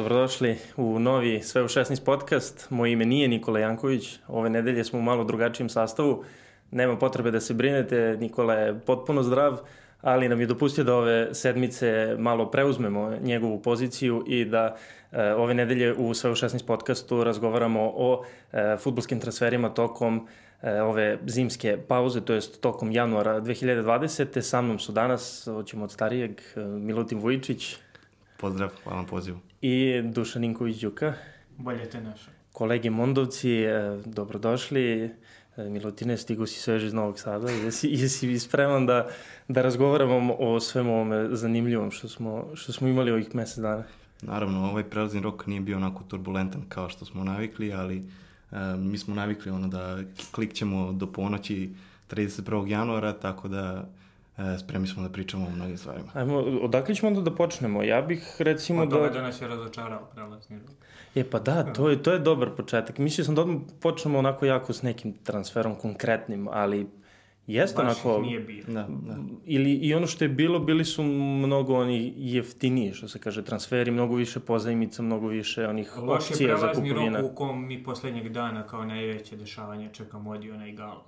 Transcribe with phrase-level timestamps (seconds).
[0.00, 2.70] Dobrodošli u novi Sve u 16 podcast.
[2.70, 4.18] Moje ime nije Nikola Janković.
[4.28, 6.24] Ove nedelje smo u malo drugačijem sastavu.
[6.70, 9.58] Nema potrebe da se brinete, Nikola je potpuno zdrav,
[10.00, 14.76] ali nam je dopustio da ove sedmice malo preuzmemo njegovu poziciju i da
[15.12, 20.28] e, ove nedelje u Sve u 16 podcastu razgovaramo o e, futbolskim transferima tokom
[20.62, 24.40] e, ove zimske pauze, to jest tokom januara 2020.
[24.40, 27.76] Sa mnom su danas, hoćemo od starijeg, Milutin Vujičić.
[28.40, 29.38] Pozdrav, hvala na pozivu.
[29.62, 31.12] I Dušan Ninković Đuka.
[31.58, 32.30] Bolje te naše.
[32.52, 35.10] Kolegi Mondovci, e, dobrodošli.
[35.56, 37.50] E, Milutine, stigu si svež iz Novog Sada.
[37.50, 39.08] Jesi, jesi spreman da,
[39.48, 43.84] da razgovaramo o svemu ovome zanimljivom što smo, što smo imali ovih mesec dana?
[44.22, 48.02] Naravno, ovaj prelazni rok nije bio onako turbulentan kao što smo navikli, ali e,
[48.76, 49.98] mi smo navikli ono da
[50.30, 51.70] klikćemo do ponoći
[52.10, 52.66] 31.
[52.66, 53.88] januara, tako da
[54.58, 56.08] spremni smo da pričamo o mnogim stvarima.
[56.14, 57.82] Ajmo, odakle ćemo onda da počnemo?
[57.82, 58.96] Ja bih recimo Od da...
[58.96, 60.70] toga da nas je razočarao prelazni rok.
[61.14, 62.98] E pa da, to je, to je dobar početak.
[62.98, 66.86] Mislio sam da odmah počnemo onako jako s nekim transferom konkretnim, ali
[67.46, 68.20] jeste Baš onako...
[68.20, 68.64] ih nije bio.
[68.66, 69.16] Da, da.
[69.44, 73.90] Ili i ono što je bilo, bili su mnogo oni jeftiniji, što se kaže, transferi,
[73.90, 77.20] mnogo više pozajmica, mnogo više onih Loš je opcija za prelazni kupovina.
[77.20, 81.02] rok u kom mi poslednjeg dana kao najveće dešavanje čekamo od onaj gal.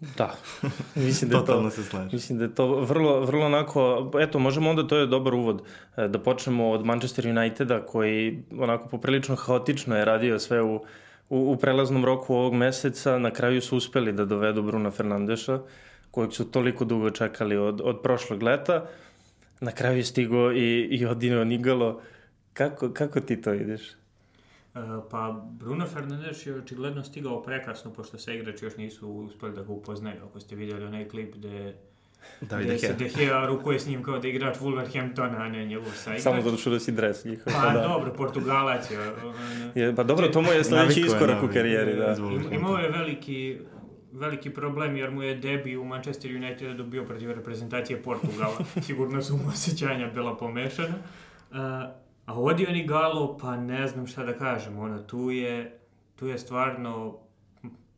[0.00, 0.34] Da,
[1.06, 2.08] mislim da je to, se slažem.
[2.12, 5.62] mislim da je to vrlo, vrlo onako, eto, možemo onda, to je dobar uvod,
[5.96, 10.74] e, da počnemo od Manchester Uniteda, koji onako poprilično haotično je radio sve u,
[11.30, 15.60] u, u prelaznom roku ovog meseca, na kraju su uspeli da dovedu Bruna Fernandeša,
[16.10, 18.86] kojeg su toliko dugo čekali od, od prošlog leta,
[19.60, 22.00] na kraju je stigo i, i Odino Nigalo,
[22.52, 23.99] kako, kako ti to ideš?
[24.74, 24.78] E,
[25.10, 29.72] pa Bruno Fernandes je očigledno stigao prekasno, pošto se igrači još nisu uspeli da ga
[29.72, 30.24] upoznaju.
[30.24, 31.74] Ako ste vidjeli onaj klip gde,
[32.40, 32.96] David gde De se Gea.
[32.96, 36.22] De Gea rukuje s njim kao da je igrač Wolverhamptona, a ne njegov saigrač.
[36.22, 37.52] Samo zato što da si dres njihov.
[37.52, 37.80] Pa da.
[37.88, 38.98] dobro, Portugalac je.
[39.74, 42.16] Je, pa dobro, to mu je sledeći iskorak u karijeri, da.
[42.50, 43.58] Imao je veliki,
[44.12, 48.58] veliki problem jer mu je debi u Manchester Unitedu bio protiv reprezentacije Portugala.
[48.86, 50.94] Sigurno su mu osjećanja bila pomešana.
[51.50, 51.56] Uh,
[52.30, 55.78] a ovdje oni Galo, pa ne znam šta da kažem, ono, tu je,
[56.16, 57.18] tu je stvarno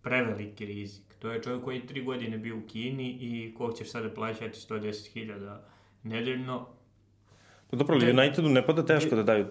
[0.03, 1.04] preveliki rizik.
[1.19, 4.59] To je čovjek koji je tri godine bio u Kini i kog ćeš sada plaćati
[4.59, 5.56] 110.000
[6.03, 6.66] nedeljno.
[7.71, 8.10] Pa dobro, ali.
[8.10, 9.47] Unitedu ne pada teško da daju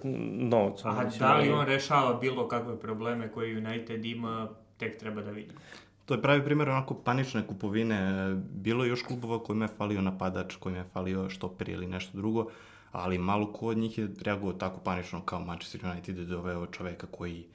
[0.50, 0.86] novac.
[0.86, 5.60] A da li on rešava bilo kakve probleme koje United ima, tek treba da vidimo.
[6.06, 8.32] To je pravi primjer onako panične kupovine.
[8.52, 12.50] Bilo je još klubova kojima je falio napadač, kojima je falio štoper ili nešto drugo,
[12.92, 17.08] ali malo ko od njih je reagovao tako panično kao Manchester United je doveo čoveka
[17.08, 17.46] koji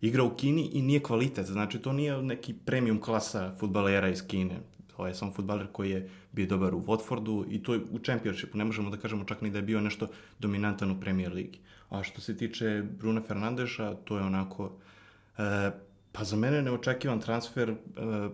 [0.00, 1.46] igra u Kini i nije kvalitet.
[1.46, 4.60] Znači, to nije neki premium klasa futbalera iz Kine.
[4.96, 8.58] To je samo futbaler koji je bio dobar u Watfordu i to je u Championshipu.
[8.58, 10.06] Ne možemo da kažemo čak ni da je bio nešto
[10.38, 11.58] dominantan u Premier Ligi.
[11.90, 14.70] A što se tiče Bruna Fernandeša, to je onako...
[15.38, 15.70] E,
[16.12, 17.74] pa za mene neočekivan transfer, e,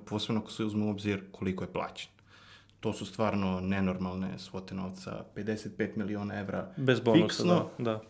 [0.05, 2.14] posebno ako se uzme u obzir koliko je plaćen.
[2.85, 8.01] To su stvarno nenormalne svote novca, 55 miliona evra Bez bonusa, fiksno, da, da.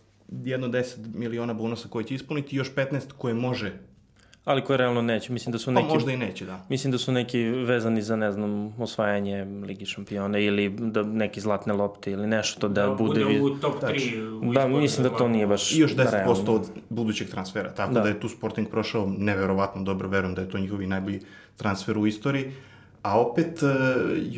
[0.45, 0.83] jedno 10
[1.15, 3.73] miliona bonusa koji će ispuniti još 15 koje može,
[4.45, 5.33] Ali koje realno neće.
[5.33, 5.89] Mislim da su pa neki...
[5.89, 6.67] možda i neće, da.
[6.69, 11.73] Mislim da su neki vezani za, ne znam, osvajanje Ligi šampiona ili da neki zlatne
[11.73, 13.25] lopte ili nešto da, bude...
[13.25, 14.53] vi- u top 3.
[14.53, 16.53] Da, mislim da to nije baš I još 10% realno.
[16.53, 18.01] od budućeg transfera, tako Da.
[18.01, 18.09] da.
[18.09, 21.21] je tu Sporting prošao neverovatno dobro, verujem da je to njihovi najbolji
[21.57, 22.53] transfer u istoriji,
[23.05, 23.71] a opet uh,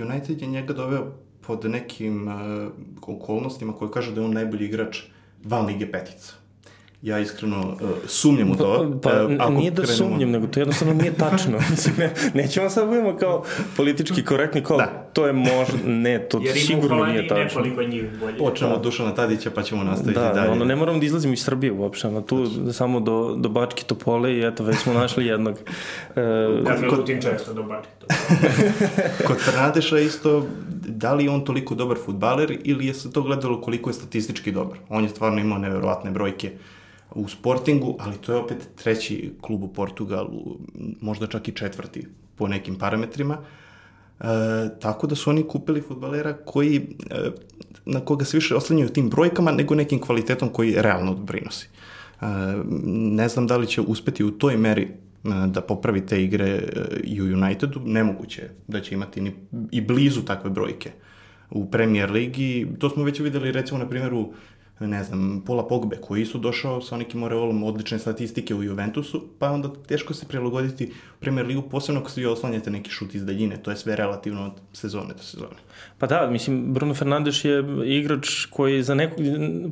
[0.08, 2.34] United je njega doveo pod nekim uh,
[3.02, 5.02] okolnostima koje kaže da je on najbolji igrač
[5.44, 6.32] van Lige Petica.
[7.02, 7.76] Ja iskreno uh,
[8.06, 8.98] sumnjam u to.
[9.02, 11.58] Pa, E, pa nije da krenemo- sumnjam, nego to jednostavno nije tačno.
[11.70, 13.44] Mislim, ne, nećemo sad budemo kao
[13.76, 15.08] politički korektni, kao Da.
[15.12, 15.52] to je možda,
[15.84, 17.44] ne, to Jer sigurno nije tačno.
[17.60, 18.38] nekoliko njih bolje.
[18.38, 20.50] Počnemo od Dušana Tadića pa ćemo nastaviti Da, dalje.
[20.50, 24.32] ono, ne moramo da izlazimo iz Srbije uopšte, ono, tu samo do, do Bačke Topole
[24.32, 25.58] i eto, već smo našli jednog.
[26.16, 26.20] E,
[26.66, 27.78] Ja Milutin često dobar.
[27.98, 28.06] To.
[29.26, 30.46] Kod Fernandeša isto,
[30.86, 34.52] da li je on toliko dobar futbaler ili je se to gledalo koliko je statistički
[34.52, 34.78] dobar.
[34.88, 36.52] On je stvarno imao neverovatne brojke
[37.14, 40.58] u Sportingu, ali to je opet treći klub u Portugalu,
[41.00, 42.06] možda čak i četvrti
[42.36, 43.38] po nekim parametrima.
[44.20, 44.24] E,
[44.80, 46.76] tako da su oni kupili futbalera koji,
[47.10, 47.30] e,
[47.84, 51.68] na koga se više oslanjaju tim brojkama nego nekim kvalitetom koji realno doprinosi.
[52.20, 52.26] E,
[52.86, 54.88] ne znam da li će uspeti u toj meri
[55.46, 56.60] da popravi te igre e,
[57.04, 59.32] i u Unitedu, nemoguće je da će imati ni,
[59.70, 60.90] i blizu takve brojke
[61.50, 62.66] u Premier Ligi.
[62.78, 64.32] To smo već videli recimo na primjeru
[64.80, 69.50] ne znam, Pola Pogbe, koji su došao sa nekim Oreolom odlične statistike u Juventusu, pa
[69.50, 73.56] onda teško se prilagoditi u Premier Ligu, posebno ako svi oslanjate neki šut iz daljine,
[73.56, 75.56] to je sve relativno od sezone do sezone.
[75.98, 79.18] Pa da, mislim, Bruno Fernandes je igrač koji za nekog,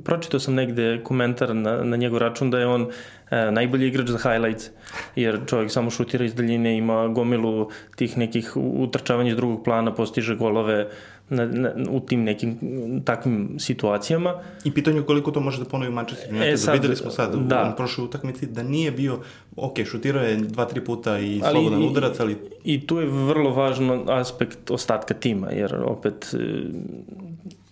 [0.05, 2.87] pročitao sam negde komentar na, na njegov račun da je on
[3.31, 4.71] e, najbolji igrač za highlights,
[5.17, 10.37] jer čovjek samo šutira iz daljine, ima gomilu tih nekih utrčavanja iz drugog plana, postiže
[10.37, 10.91] golove,
[11.29, 12.59] na, na, u tim nekim
[13.05, 14.35] takvim situacijama.
[14.65, 16.55] I pitanje koliko to može da ponovi Manchester United.
[16.55, 17.71] E, sad, videli smo sad da.
[17.75, 19.19] u prošloj utakmici da nije bio,
[19.57, 22.37] ok, šutirao je dva, tri puta i ali, slobodan i, udarac, ali...
[22.65, 26.35] I tu je vrlo važan aspekt ostatka tima, jer opet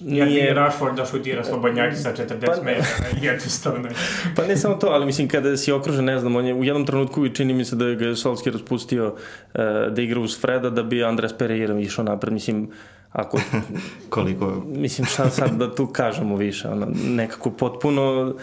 [0.05, 0.35] Nije...
[0.35, 3.89] Jer Rashford da šutira slobodnjaki sa 40 pa, metara, jednostavno.
[4.37, 6.87] pa ne samo to, ali mislim kada si okružen, ne znam, on je u jednom
[6.87, 9.61] trenutku i čini mi se da je ga Solski raspustio uh,
[9.91, 12.71] da igra uz Freda da bi Andres Pereira išao napred, mislim,
[13.13, 13.41] Ako,
[14.09, 14.63] Koliko?
[14.67, 18.35] Mislim, šta sad da tu kažemo više, ono, nekako potpuno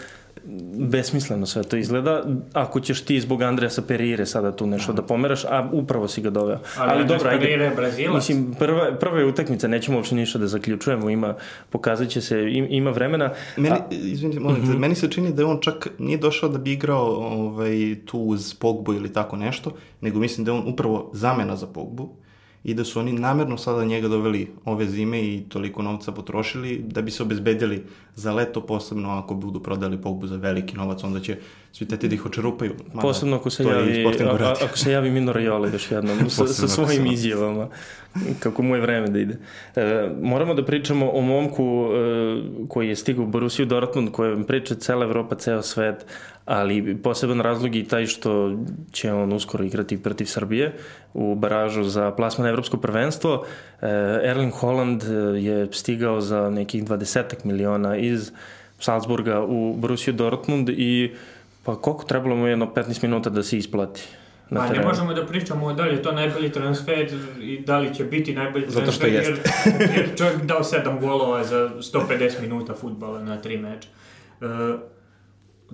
[0.78, 2.24] besmisleno sve to izgleda.
[2.52, 6.30] Ako ćeš ti zbog Andreasa Perire sada tu nešto da pomeraš, a upravo si ga
[6.30, 6.58] doveo.
[6.78, 7.40] Ali, Ali dobro, ajde.
[7.40, 8.14] Perire je Brazilac.
[8.14, 11.34] Mislim, prva, prva je utakmica, nećemo uopšte ništa da zaključujemo, ima,
[11.70, 13.32] pokazat će se, ima vremena.
[13.56, 14.72] Meni, a, izvinite, molim, uh mhm.
[14.72, 14.78] -huh.
[14.78, 18.54] meni se čini da je on čak nije došao da bi igrao ovaj, tu uz
[18.54, 22.08] Pogbu ili tako nešto, nego mislim da je on upravo zamena za Pogbu
[22.64, 27.02] i da su oni namerno sada njega doveli ove zime i toliko novca potrošili da
[27.02, 27.84] bi se obezbedili
[28.14, 31.36] za leto, posebno ako budu prodali Pogbu za veliki novac, onda će
[31.72, 32.74] svi teti da ih očerupaju.
[32.86, 34.04] Mada, posebno ako se, javi,
[34.40, 37.68] a, ako se javi Mino Raiola još jednom sa, sa svojim izjavama,
[38.40, 39.38] kako mu je vreme da ide.
[39.76, 44.74] E, moramo da pričamo o momku e, koji je stigao u Borusiju Dortmund, kojem priča
[44.74, 46.06] cela Evropa, ceo svet,
[46.44, 48.58] ali poseban razlog je taj što
[48.92, 50.72] će on uskoro igrati protiv Srbije
[51.14, 53.44] u baražu za plasman evropsko prvenstvo.
[53.44, 53.69] E,
[54.22, 55.02] Erling Holland
[55.38, 58.32] je stigao za nekih 20 miliona iz
[58.78, 61.14] Salzburga u Borussia Dortmund i
[61.64, 64.08] pa koliko trebalo mu jedno 15 minuta da se isplati?
[64.50, 67.08] Na pa ne možemo da pričamo da li je to najbolji transfer
[67.40, 68.84] i da li će biti najbolji transfer.
[68.84, 69.38] Zato što jer,
[69.96, 73.88] jer čovjek dao 7 golova za 150 minuta futbala na tri meča.
[74.40, 74.48] Uh,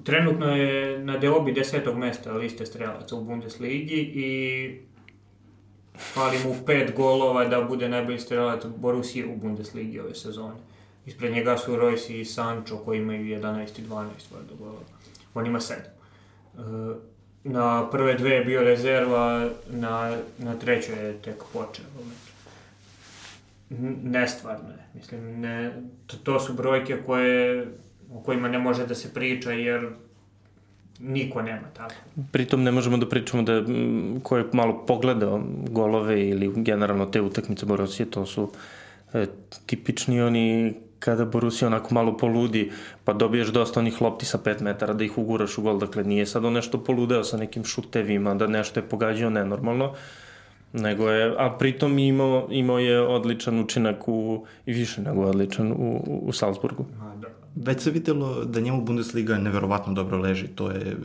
[0.05, 4.81] Trenutno je na deobi desetog mesta liste strelaca u Bundesligi i
[5.99, 10.57] fali mu pet golova da bude najbolji strelac Borusije u Bundesligi ove sezone.
[11.07, 14.81] Ispred njega su Royce i Sancho koji imaju 11 i 12 valjda golova.
[15.35, 15.73] On ima 7.
[15.75, 21.85] E, na prve dve je bio rezerva, na, na trećoj je tek počeo.
[24.03, 24.87] Nestvarno je.
[24.95, 27.69] Mislim, ne, to, to su brojke koje
[28.13, 29.89] o kojima ne može da se priča jer
[31.01, 31.95] niko nema tako.
[32.33, 33.63] Pritom ne možemo da pričamo da
[34.23, 38.51] ko je malo pogledao golove ili generalno te utakmice Borusije, to su
[39.13, 39.27] e,
[39.67, 42.71] tipični oni kada Borussia onako malo poludi,
[43.05, 46.27] pa dobiješ dosta onih lopti sa 5 metara da ih uguraš u gol, dakle nije
[46.27, 49.95] sad on nešto poludeo sa nekim šutevima, da nešto je pogađao nenormalno,
[50.77, 56.03] nego je, a pritom imao, imao je odličan učinak u, i više nego odličan u,
[56.23, 56.87] u Salzburgu.
[57.21, 60.47] Da već se videlo da njemu Bundesliga neverovatno dobro leži.
[60.47, 60.97] To je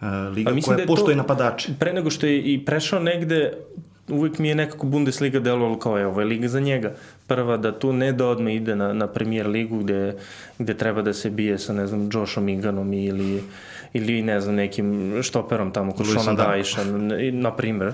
[0.00, 1.72] uh, liga koja da je poštoje napadače.
[1.78, 3.52] Pre nego što je i prešao negde,
[4.08, 6.92] uvijek mi je nekako Bundesliga delovalo kao je ovo je liga za njega.
[7.26, 10.16] Prva da tu ne da odme ide na, na premier ligu gde,
[10.58, 13.42] gde treba da se bije sa ne znam Joshom Iganom ili,
[13.92, 17.92] ili ne znam nekim štoperom tamo kod Šona Dajša, na, na primer.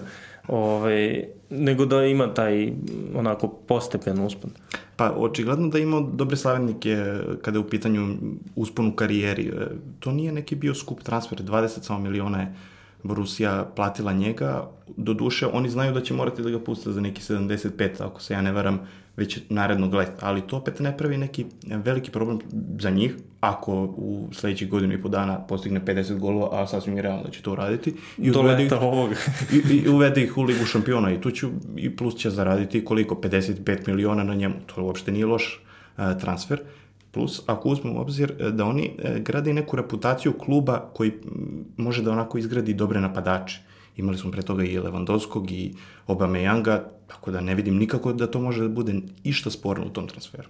[0.48, 2.72] Ove, nego da ima taj
[3.14, 4.50] onako postepen uspon.
[4.96, 6.96] Pa očigledno da ima dobre slavenike
[7.42, 8.16] kada je u pitanju
[8.56, 9.48] uspon u karijeri.
[9.48, 9.66] E,
[10.00, 12.54] to nije neki bio skup transfer, 20 samo miliona je
[13.02, 14.70] Borussia platila njega.
[14.96, 18.34] Do duše, oni znaju da će morati da ga puste za neki 75, ako se
[18.34, 18.80] ja ne varam,
[19.16, 20.26] već narednog leta.
[20.26, 22.38] Ali to opet ne pravi neki veliki problem
[22.80, 27.02] za njih, ako u sledećih godinu i po dana postigne 50 golova, a sasvim je
[27.02, 27.94] realno da će to uraditi.
[28.18, 29.14] I Do leta ovoga.
[29.52, 31.46] i, I uvede ih u Ligu šampiona i tu će,
[31.76, 33.14] i plus će zaraditi koliko?
[33.14, 34.54] 55 miliona na njemu.
[34.66, 35.62] To uopšte nije loš
[35.96, 36.60] uh, transfer.
[37.10, 41.12] Plus, ako uzmemo u obzir e, da oni e, grade neku reputaciju kluba koji
[41.76, 43.60] može da onako izgradi dobre napadače.
[43.96, 45.74] Imali smo pre toga i Lewandowskog i
[46.06, 50.08] Obameyanga, tako da ne vidim nikako da to može da bude išta sporno u tom
[50.08, 50.48] transferu.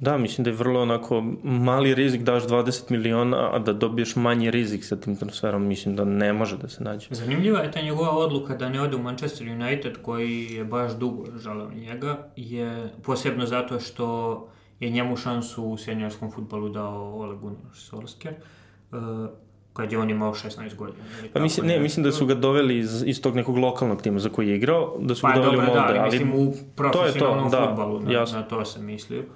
[0.00, 4.50] Da, mislim da je vrlo onako mali rizik, daš 20 miliona, a da dobiješ manji
[4.50, 7.08] rizik sa tim transferom, mislim da ne može da se nađe.
[7.10, 11.24] Zanimljiva je ta njegova odluka da ne ode u Manchester United, koji je baš dugo
[11.38, 14.48] žaleo njega, je posebno zato što
[14.80, 18.34] je njemu šansu u seniorskom futbalu dao Ole Gunnar Solskjaer.
[18.92, 18.98] Uh,
[19.72, 21.04] kad je on imao 16 godina.
[21.32, 24.28] Pa mislim, ne, mislim da su ga doveli iz, iz tog nekog lokalnog tima za
[24.28, 25.94] koji je igrao, da su pa, ga doveli dobro, u Molde.
[25.94, 28.38] Da, ali mislim u profesionalnom to to, da, futbalu, na, jasno.
[28.38, 29.20] na to sam mislio.
[29.20, 29.26] Uh,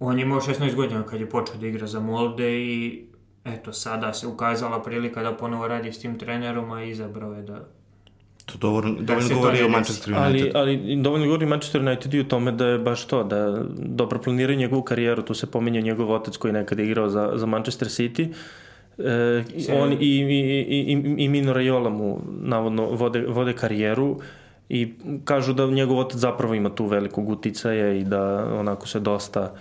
[0.00, 3.04] on je imao 16 godina kad je počeo da igra za Molde i
[3.44, 7.64] eto, sada se ukazala prilika da ponovo radi s tim trenerom, a izabrao je da
[8.46, 9.68] To dovoljno, Da dovoljno govori o.
[9.68, 10.56] Manchester United.
[10.56, 14.18] Ali, ali dovoljno govori Manchester United i u tome da je baš to, da dobro
[14.18, 17.88] planiraju njegovu karijeru, tu se pominje njegov otac koji je nekada igrao za, za Manchester
[17.88, 18.32] City,
[18.98, 19.44] e,
[19.80, 24.20] on i, i, i, i, i Mino Raiola mu navodno vode, vode karijeru
[24.68, 24.94] i
[25.24, 28.22] kažu da njegov otac zapravo ima tu velikog uticaja i da
[28.58, 29.54] onako se dosta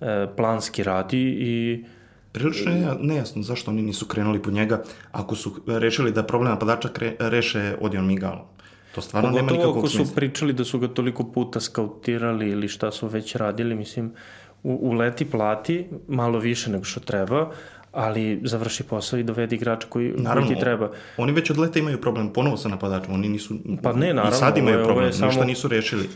[0.00, 1.84] e, planski radi i
[2.32, 4.82] Prilično je nejasno zašto oni nisu krenuli po njega
[5.12, 8.48] ako su rešili da problem napadača kre, reše Odion Migalo.
[8.94, 10.14] To stvarno nema Pogotovo nikakvog ako su smisla.
[10.14, 14.12] pričali da su ga toliko puta skautirali ili šta su već radili, mislim,
[14.62, 17.50] u, u leti plati malo više nego što treba,
[17.96, 20.90] ali završi posao i dovedi igrača koji, Naravno, koji ti treba.
[21.16, 23.58] Oni već od leta imaju problem ponovo sa napadačem, oni nisu...
[23.82, 26.08] Pa ne, naravno, I sad imaju ovo problem, samo- ništa nisu rešili.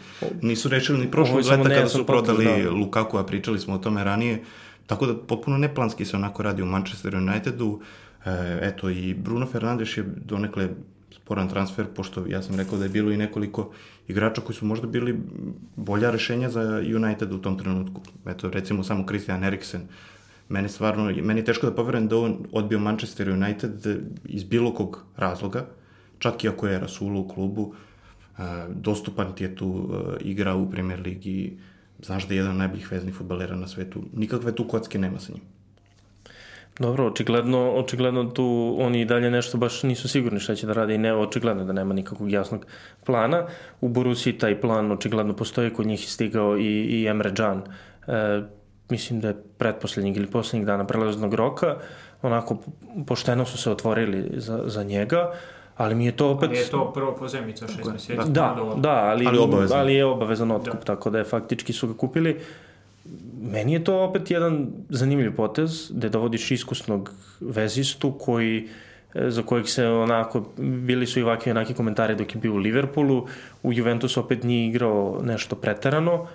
[0.43, 2.71] Nisu rešili ni prošlog leta kada su prodali da.
[2.71, 4.43] Lukaku, a pričali smo o tome ranije.
[4.87, 7.81] Tako da potpuno neplanski se onako radi u Manchester Unitedu.
[8.25, 10.69] E, eto, i Bruno Fernandes je donekle
[11.11, 13.71] sporan transfer, pošto ja sam rekao da je bilo i nekoliko
[14.09, 15.21] igrača koji su možda bili
[15.77, 18.01] bolja rešenja za United u tom trenutku.
[18.27, 19.81] Eto, recimo samo Christian Eriksen.
[20.51, 23.87] Mene stvarno, meni je teško da poverujem da on odbio Manchester United
[24.25, 25.67] iz bilo kog razloga,
[26.19, 27.75] čak i ako je Rasulu u klubu,
[28.39, 31.59] e, dostupan ti je tu, e, igra u Premier Ligi,
[32.03, 35.43] znaš da je jedan najboljih veznih futbalera na svetu, nikakve tu kocke nema sa njim.
[36.79, 40.95] Dobro, očigledno, očigledno tu oni i dalje nešto baš nisu sigurni šta će da rade
[40.95, 42.67] i ne, očigledno da nema nikakvog jasnog
[43.07, 43.47] plana.
[43.81, 47.63] U Borussiji taj plan očigledno postoji, kod njih je stigao i, i Emre Can.
[48.07, 48.43] E,
[48.91, 51.77] mislim da je pretposlednjeg ili poslednjeg dana prelaznog roka,
[52.23, 52.59] onako
[53.07, 55.33] pošteno su se otvorili za, za njega,
[55.77, 56.49] ali mi je to opet...
[56.49, 58.33] Ali je to prvo pozemica šest je, meseci.
[58.33, 59.81] Da, onda da, ali, Ali obavezan.
[59.81, 60.85] ali je obavezan otkup, Da.
[60.85, 62.41] tako da je faktički su ga kupili.
[63.43, 68.69] Meni je to opet jedan zanimljiv potez, gde dovodiš iskusnog vezistu koji
[69.15, 72.57] e, za kojeg se onako, bili su i ovakvi onaki komentari dok je bio u
[72.57, 73.27] Liverpoolu,
[73.63, 76.27] u Juventusu opet nije igrao nešto preterano,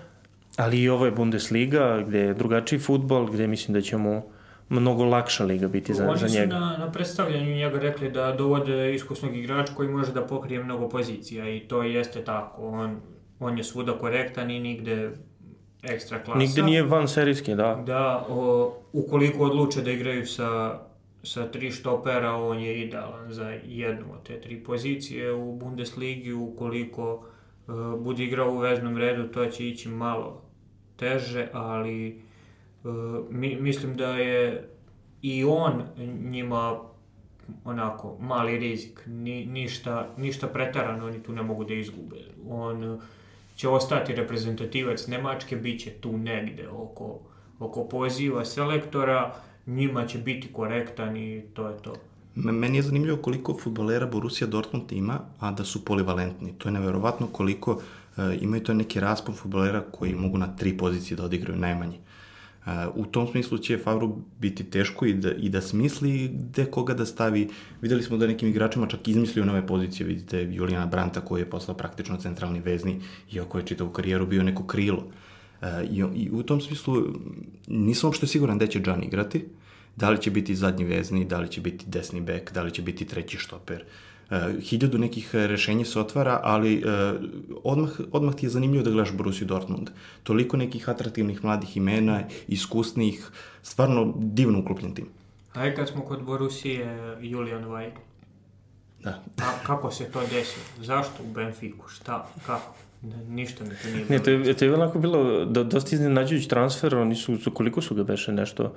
[0.58, 4.22] ali i ovo je Bundesliga, gde je drugačiji futbol, gde mislim da će mu
[4.70, 6.60] mnogo lakša liga biti za, Oni za su njega.
[6.60, 11.50] na, na predstavljanju njega rekli da dovode iskusnog igrača koji može da pokrije mnogo pozicija
[11.50, 12.62] i to jeste tako.
[12.68, 12.98] On,
[13.40, 15.12] on je svuda korektan i nigde
[15.84, 16.40] ekstra klasa.
[16.40, 17.84] Nigde nije van serijski, da.
[17.86, 20.80] Da, o, ukoliko odluče da igraju sa,
[21.24, 26.34] sa tri štopera, on je idealan za jednu od te tri pozicije u Bundesligi.
[26.34, 27.26] Ukoliko
[27.68, 30.45] e, bude igrao u veznom redu, to će ići malo
[30.96, 32.18] teže, ali e,
[33.30, 34.70] mi, mislim da je
[35.22, 35.84] i on
[36.22, 36.80] njima
[37.64, 42.16] onako mali rizik, Ni, ništa, ništa pretarano oni tu ne mogu da izgube.
[42.50, 43.00] On
[43.56, 47.20] će ostati reprezentativac Nemačke, bit će tu negde oko,
[47.60, 49.36] oko poziva selektora,
[49.68, 51.94] njima će biti korektan i to je to.
[52.36, 56.54] Me- Meni je zanimljivo koliko futbolera Borussia Dortmund ima, a da su polivalentni.
[56.58, 57.78] To je neverovatno koliko e,
[58.42, 61.98] imaju to neki raspon futbolera koji mogu na tri pozicije da odigraju najmanje.
[62.66, 66.94] E, u tom smislu će Favru biti teško i da, i da smisli gde koga
[66.94, 67.50] da stavi.
[67.82, 70.08] Videli smo da nekim igračima čak izmislio nove pozicije.
[70.08, 73.02] Vidite Julijana Branta koji je postao praktično centralni vezni,
[73.34, 75.04] iako je čitavu karijeru bio neko krilo.
[75.62, 77.04] E, i, I u tom smislu
[77.68, 79.46] nisam uopšte siguran gde će Džan igrati.
[79.96, 82.82] Da li će biti zadnji vezni, da li će biti desni bek, da li će
[82.82, 83.78] biti treći štoper.
[83.78, 83.86] E,
[84.62, 87.14] hiljadu nekih e, rešenja se otvara, ali e,
[87.64, 89.90] odmah, odmah ti je zanimljivo da gledaš Borussia Dortmund.
[90.24, 93.30] Toliko nekih atraktivnih mladih imena, iskusnih,
[93.62, 95.08] stvarno divno uklopljen tim.
[95.54, 98.00] Aj kad smo kod Borusije, Julian Weigl.
[99.04, 99.22] Da.
[99.38, 100.66] A, kako se to desilo?
[100.82, 101.88] Zašto u Benfiku?
[101.88, 102.28] Šta?
[102.46, 102.76] Kako?
[103.28, 104.46] Ništa mi to nije Ne, to bilo.
[104.46, 108.04] je, to je onako bilo do, dosta iznenađujući transfer, oni su, su, koliko su ga
[108.04, 108.76] beše nešto,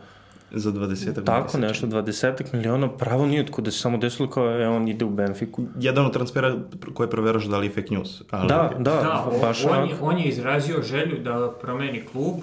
[0.50, 4.69] Za 20 tako nešto, 20 miliona, pravo nije otkud da se samo desilo kao je
[4.69, 5.64] on ide u Benfiku.
[5.81, 6.57] Jedan od transfera
[6.95, 8.23] koje proveraš da li je fake news.
[8.31, 9.88] Ali, Da, da, Da, o- baš on, onako.
[9.88, 12.35] je, on je izrazio želju da promeni klub.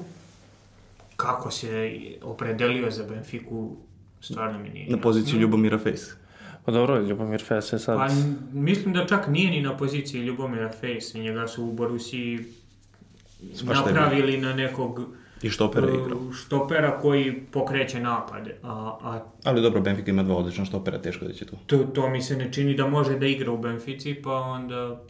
[1.15, 1.91] Kako se
[2.24, 3.75] opredelio za Benfiku,
[4.21, 5.39] stvarno mi nije Na poziciju.
[5.39, 6.05] Ljubomira Face.
[6.65, 7.97] Pa dobro, Ljubomir Fes je sad...
[7.97, 8.07] Pa
[8.53, 11.71] mislim da čak nije ni na poziciji Ljubomira Fejsa, njega su u
[13.63, 15.01] je napravili na nekog
[15.41, 16.17] I štopera je igrao.
[16.17, 21.25] uh, štopera koji pokreće napade, a, a Ali dobro, Benfica ima dva odlična štopera, teško
[21.25, 21.55] da će tu.
[21.65, 25.01] to, to mi se ne čini da može da igra u Benfici, pa onda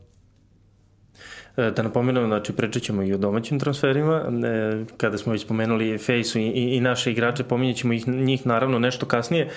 [1.58, 4.16] E, Da napomenem, znači pričat ćemo i o domaćim transferima,
[4.46, 8.48] e, kada smo već spomenuli Fejsu i, i, i naše igrače, pominjet ćemo ih, njih
[8.48, 9.50] naravno nešto kasnije.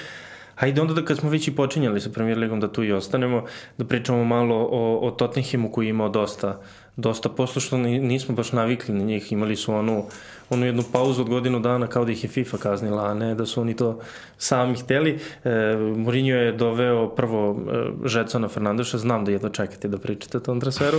[0.55, 3.45] Hajde onda da kad smo već i počinjali sa Premier Ligom da tu i ostanemo,
[3.79, 6.61] da pričamo malo o, o Tottenhamu koji je imao dosta,
[6.99, 10.05] dosta poslušno, nismo baš navikli na njih, imali su onu,
[10.51, 13.47] onu jednu pauzu od godinu dana kao da ih je FIFA kaznila, a ne da
[13.47, 14.01] su oni to
[14.39, 15.19] sami hteli.
[15.45, 20.41] E, Mourinho je doveo prvo e, Žetsona Fernandeša, znam da jedno čekate da pričate o
[20.41, 20.99] tom transferu.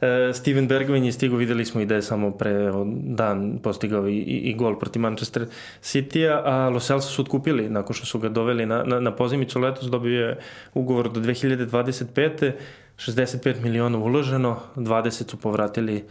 [0.00, 4.08] E, Steven Bergwijn je stigo, videli smo i da je samo pre evo, dan postigao
[4.08, 5.46] i, i, i gol protiv Manchester
[5.82, 9.60] City-a, a Lo Celso su otkupili nakon što su ga doveli na, na, na pozimicu
[9.60, 10.38] letos, dobio je
[10.74, 12.52] ugovor do 2025.
[12.96, 16.04] 65 miliona uloženo, 20 su povratili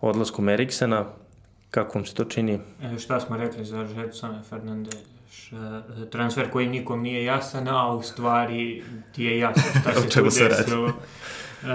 [0.00, 1.04] odlaskom Eriksena.
[1.70, 2.58] Kako vam se to čini?
[2.82, 4.94] E, šta smo rekli za Jetsona Fernandez?
[6.10, 8.82] transfer koji nikom nije jasan, a u stvari
[9.12, 10.84] ti je jasno šta se tu desilo.
[10.84, 11.70] Uh,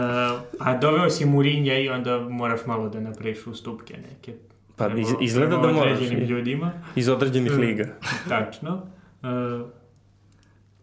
[0.60, 4.34] a doveo si Murinja i onda moraš malo da napraviš ustupke neke.
[4.76, 6.00] Pa iz, izgleda da moraš.
[6.02, 6.72] ljudima.
[6.96, 7.88] Iz određenih liga.
[8.30, 8.82] Tačno.
[9.22, 9.30] Uh,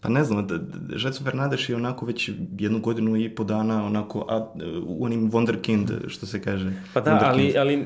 [0.02, 0.48] Pa ne znam,
[0.94, 4.46] Žeco Fernandeš je onako već jednu godinu i po dana onako a,
[4.86, 6.72] u onim wonderkind, što se kaže.
[6.94, 7.84] Pa da, ali, ali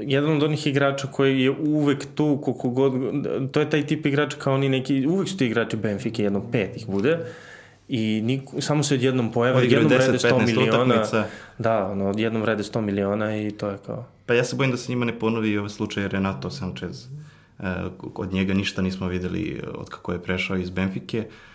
[0.00, 2.92] jedan od onih igrača koji je uvek tu, koliko god,
[3.52, 6.76] to je taj tip igrača kao oni neki, uvek su ti igrači Benfike, jedno pet
[6.76, 7.18] ih bude.
[7.88, 10.84] I niko, samo se odjednom pojava, odjednom 10, vrede 100 miliona.
[10.84, 11.24] Utakmica.
[11.58, 14.04] Da, ono, odjednom vrede 100 miliona i to je kao...
[14.26, 17.06] Pa ja se bojim da se njima ne ponovi ovaj slučaj Renato Sanchez.
[17.58, 17.74] E,
[18.14, 21.18] od njega ništa nismo videli od kako je prešao iz Benfike.
[21.18, 21.53] Uh,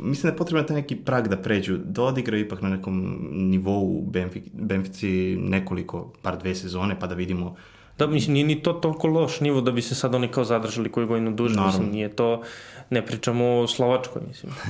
[0.00, 3.98] mislim da je potrebno taj neki prag da pređu, da odigra ipak na nekom nivou
[3.98, 7.56] u Benfic, Benfici nekoliko, par dve sezone, pa da vidimo
[7.98, 10.92] Da, mislim, nije ni to toliko loš nivo da bi se sad oni kao zadržali
[10.92, 11.78] koju godinu duže, Naravno.
[11.78, 12.42] mislim, nije to,
[12.90, 14.52] ne pričamo o Slovačkoj, mislim.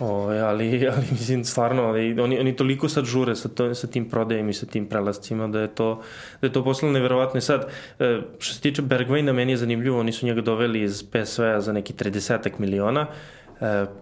[0.00, 4.08] O, ali, ali mislim, stvarno, ali, oni, oni toliko sad žure sa, to, sa tim
[4.08, 6.02] prodajem i sa tim prelascima da je to,
[6.40, 7.38] da je to poslalo neverovatno.
[7.38, 7.66] I sad,
[7.98, 11.72] e, što se tiče Bergvajna, meni je zanimljivo, oni su njega doveli iz PSV-a za
[11.72, 13.41] neki 30 miliona, E,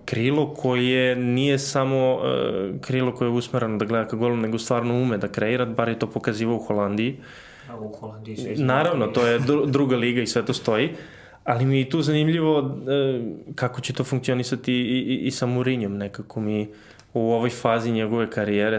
[0.04, 4.94] krilo koje nije samo e, krilo koje je usmerano da gleda ka golu, nego stvarno
[4.94, 7.16] ume da kreira, bar je to pokazivo u Holandiji.
[7.70, 10.90] A u Holandiji se Naravno, to je druga liga i sve to stoji.
[11.44, 13.20] Ali mi je tu zanimljivo e,
[13.54, 15.96] kako će to funkcionisati i, i, i sa Mourinhom.
[15.96, 16.68] Nekako mi
[17.14, 18.78] u ovoj fazi njegove karijere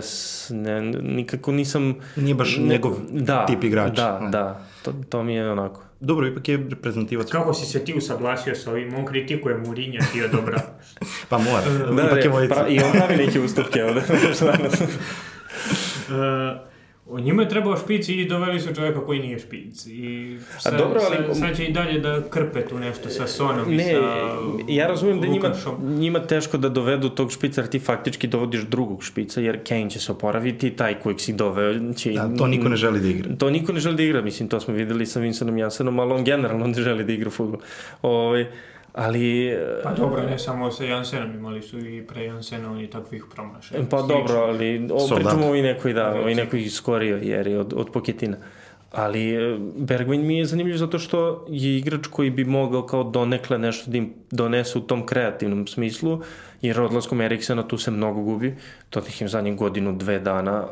[0.50, 1.96] ne, nikako nisam...
[2.16, 4.02] Nije baš ne, njegov da, tip igrača.
[4.02, 4.30] Da, ne.
[4.30, 4.62] da.
[4.84, 5.91] To, to mi je onako.
[6.02, 7.30] Dobro, ipak je reprezentativac.
[7.30, 8.96] Kako si se ti usaglasio sa ovim?
[8.96, 10.62] On kritikuje Murinja, ti je dobra.
[11.30, 11.64] pa mora.
[11.96, 12.48] da, ipak je moj...
[12.48, 14.02] pra, I on pravi neke ustupke ovde.
[14.08, 14.08] uh,
[17.12, 19.86] O njima je trebao špic i doveli su čoveka koji nije špic.
[19.88, 21.36] I sad, A dobro, ali...
[21.36, 24.00] sad, sad će i dalje da krpe tu nešto sa Sonom ne, i sa
[24.68, 29.04] Ja razumijem da njima, njima teško da dovedu tog špica, jer ti faktički dovodiš drugog
[29.04, 32.12] špica, jer Kane će se oporaviti, taj kojeg si doveo će...
[32.12, 33.36] Da, to niko ne želi da igra.
[33.36, 36.24] To niko ne želi da igra, mislim, to smo videli sa Vincenom Jansenom, ali on
[36.24, 37.60] generalno ne želi da igra futbol.
[38.02, 38.46] Ove, ovaj,
[38.94, 39.58] Ali...
[39.84, 43.84] Pa dobro, ne samo sa Jansenom, imali su i pre Jansena oni takvih promašaja.
[43.90, 44.18] Pa Slično.
[44.18, 48.38] dobro, ali pričamo i nekoj, da, i nekoj skorio jer je od, od Poketina.
[48.92, 53.58] Ali e, Bergwijn mi je zanimljiv zato što je igrač koji bi mogao kao donekle
[53.58, 56.22] nešto da im donese u tom kreativnom smislu,
[56.62, 58.56] jer odlaskom Eriksena tu se mnogo gubi.
[58.90, 60.68] Tottenham zadnjih godinu, dve dana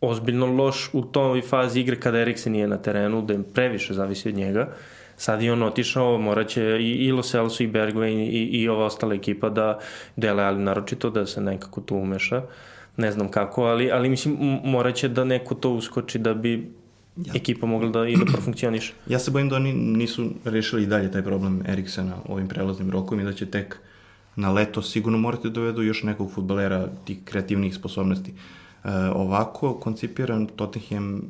[0.00, 4.28] ozbiljno loš u toj fazi igre kada Eriksen nije na terenu, da im previše zavisi
[4.28, 4.60] od njega.
[4.60, 8.68] Uh, sad je on otišao, morat će i, i Lo Celso i Bergwijn i, i
[8.68, 9.78] ova ostala ekipa da
[10.16, 12.42] dele, ali naročito da se nekako tu umeša.
[12.96, 16.70] Ne znam kako, ali, ali mislim morat će da neko to uskoči da bi
[17.16, 17.32] ja.
[17.34, 18.92] ekipa mogla da i da profunkcioniše.
[19.06, 23.20] Ja se bojim da oni nisu rešili i dalje taj problem Eriksena ovim prelaznim rokom
[23.20, 23.76] i da će tek
[24.36, 28.30] na leto sigurno morate da dovedu još nekog futbalera tih kreativnih sposobnosti.
[28.30, 28.65] Uh,
[29.14, 31.22] ovako koncipiran Tottenham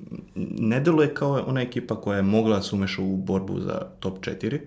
[0.58, 4.18] ne deluje kao ona ekipa koja je mogla da se umeša u borbu za top
[4.18, 4.60] 4.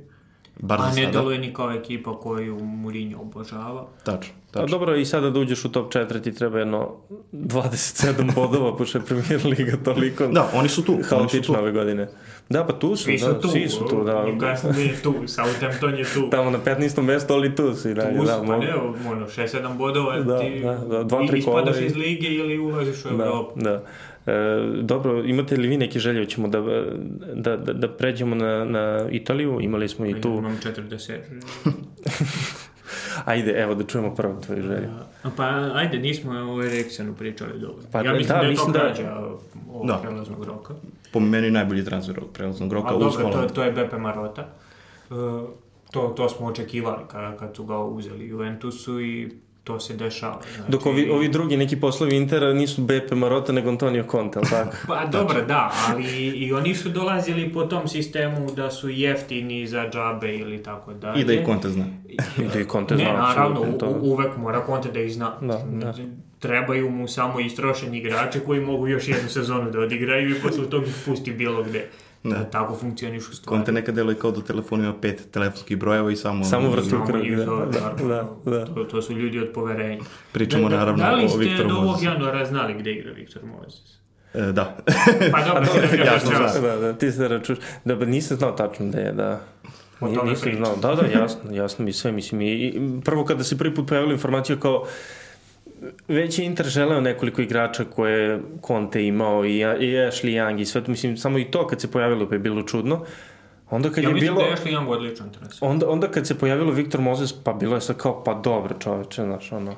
[0.59, 1.11] Bar A ne sada.
[1.11, 3.87] deluje ni kao ekipa koju Mourinho obožava.
[4.03, 4.33] Tačno.
[4.51, 4.65] Tačno.
[4.65, 6.95] A dobro, i sada da uđeš u top 4 ti treba jedno
[7.33, 10.97] 27 bodova, pošto je premier liga toliko da, oni su tu.
[11.09, 12.07] haotična ove godine.
[12.49, 14.13] Da, pa tu su, svi su da, tu, svi su tu, da.
[14.13, 16.29] Newcastle je tu, Southampton je tu.
[16.29, 17.01] Tamo na 15.
[17.01, 17.93] mesto, ali tu si.
[17.93, 18.75] Da, tu da, pa ne,
[19.11, 23.17] ono, 6-7 bodova da, ti da, da, dva, tri ispadaš iz lige ili ulaziš u
[23.17, 23.59] da, Evropu.
[23.59, 23.83] Da, da.
[24.27, 24.31] E,
[24.81, 26.61] dobro, imate li vi neke želje, hoćemo da,
[27.33, 30.29] da, da, da pređemo na, na Italiju, imali smo i tu...
[30.29, 31.17] Imam 40.
[33.25, 34.87] Ajde, evo da čujemo prvo tvoju želju.
[35.37, 37.83] Pa ajde, nismo o Eriksenu pričali dobro.
[37.91, 39.19] Pa, ja mislim da, da je to krađa da...
[39.71, 39.97] ovog da.
[39.97, 40.73] prelaznog roka.
[41.11, 42.95] Po meni najbolji transfer ovog prelaznog roka.
[42.95, 44.47] A dobro, to, to je Bepe Marota.
[45.09, 45.17] Uh,
[45.91, 49.31] to, to smo očekivali kada, kad su ga uzeli Juventusu i
[49.63, 50.41] to se dešava.
[50.55, 50.71] Znači...
[50.71, 54.77] Dok ovi, ovi drugi neki poslovi Intera nisu Bepe Marota nego Antonio Conte, ali tako?
[54.87, 59.89] pa dobro, da, ali i oni su dolazili po tom sistemu da su jeftini za
[59.89, 61.21] džabe ili tako dalje.
[61.21, 61.85] I da i Conte zna.
[62.37, 63.03] I da i Conte zna.
[63.03, 65.37] Ne, naravno, u, uvek mora Conte da ih zna.
[65.41, 65.93] Da, da.
[66.39, 70.85] trebaju mu samo istrošeni igrači koji mogu još jednu sezonu da odigraju i posle toga
[70.85, 71.89] ih pusti bilo gde.
[72.23, 72.29] Da.
[72.29, 72.43] Da.
[72.43, 73.47] Tako funkcionišu stvari.
[73.47, 76.43] Konte nekad deluje kao da telefon ima pet telefonskih brojeva i samo...
[76.45, 78.65] Samo vrti u Samo krug, njih da, da, da, da.
[78.65, 80.03] To, to su ljudi od poverenja.
[80.31, 83.11] Pričamo Da- da- naravno Da li o ste Viktoru do ovog januara znali gde igra
[83.11, 83.79] Viktor Mozes?
[84.33, 84.77] E, da.
[85.33, 86.61] Pa dobro, da Ja kažeš sam evo, znao.
[86.69, 87.57] Da, da, ti se račuš.
[87.85, 89.41] Da, ba nisam znao tačno da je, da.
[89.99, 90.65] O tome nisam pričam.
[90.65, 90.95] znao.
[90.95, 92.41] Da, da, jasno, jasno mi sve, mislim.
[92.41, 92.73] I, i
[93.05, 94.85] prvo kada se prvi put pojavila informacija kao
[96.07, 100.65] već je Inter želeo nekoliko igrača koje je Conte imao i, i Ashley Young i
[100.65, 103.05] sve to, mislim, samo i to kad se pojavilo pa je bilo čudno.
[103.69, 104.45] Onda kad Ja je mislim bilo...
[104.45, 105.69] da je Ashley Young odličan transfer.
[105.69, 109.23] Onda, onda kad se pojavilo Viktor Moses, pa bilo je sad kao, pa dobro čoveče,
[109.23, 109.75] znaš, ono,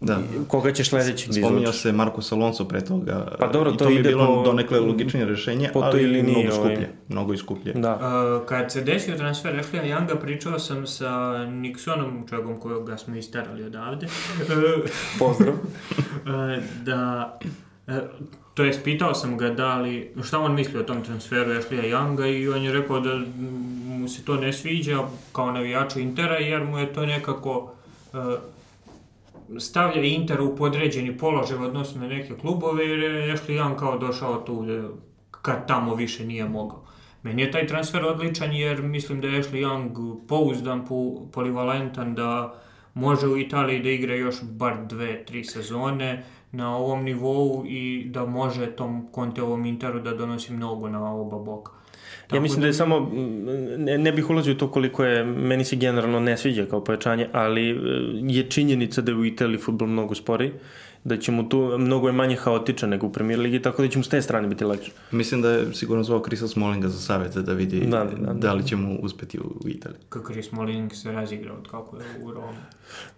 [0.00, 0.18] Da.
[0.48, 3.36] koga ćeš sledećeg da Spominjao se Marcos Alonso pre toga.
[3.38, 6.06] Pa dobro, I to to mi je ide bilo po- donekle logičnije rešenje, po ali
[6.06, 6.74] liniji, mnogo ovaj.
[6.74, 6.90] skuplje.
[7.08, 7.72] Mnogo i skuplje.
[7.72, 7.94] Da.
[7.94, 11.10] Uh, kad se desio transfer Ashley Younga, pričao sam sa
[11.46, 14.06] Nixonom, čovjekom kojega smo istarali odavde,
[15.18, 15.54] Pozdrav.
[15.54, 17.38] uh, da,
[17.86, 17.94] uh,
[18.54, 22.40] to jest pitao sam ga da li, šta on misli o tom transferu Ashley Younga
[22.40, 23.20] i on je rekao da
[23.84, 24.98] mu se to ne sviđa
[25.32, 27.72] kao navijaču Intera jer mu je to nekako
[28.12, 28.20] uh,
[29.58, 33.98] stavlja Inter u podređeni položaj u odnosu na neke klubove jer je Ashley Young kao
[33.98, 34.88] došao tu da,
[35.30, 36.84] kad tamo više nije mogao.
[37.22, 42.54] Meni je taj transfer odličan jer mislim da je Ashley Young pouzdan, po, polivalentan, da
[42.94, 48.26] može u Italiji da igra još bar dve, tri sezone na ovom nivou i da
[48.26, 51.72] može tom Conteovom Interu da donosi mnogo na oba boka.
[52.32, 55.76] Ja mislim da je samo, mm, ne, ne bih ulazio to koliko je, meni se
[55.76, 57.74] generalno ne sviđa kao pojačanje, ali e,
[58.22, 60.52] je činjenica da je u Italiji futbol mnogo sporiji,
[61.04, 63.98] da će mu tu, mnogo je manje haotičan nego u premier ligi, tako da će
[63.98, 64.90] mu s te strane biti lakše.
[65.10, 68.52] Mislim da je sigurno zvao Krisa Smolinga za savjet da vidi Da, da, da, da.
[68.52, 70.00] li će mu uspeti u, u Italiji.
[70.08, 72.58] Kako je Smalling se razigrao od kako je u Romu.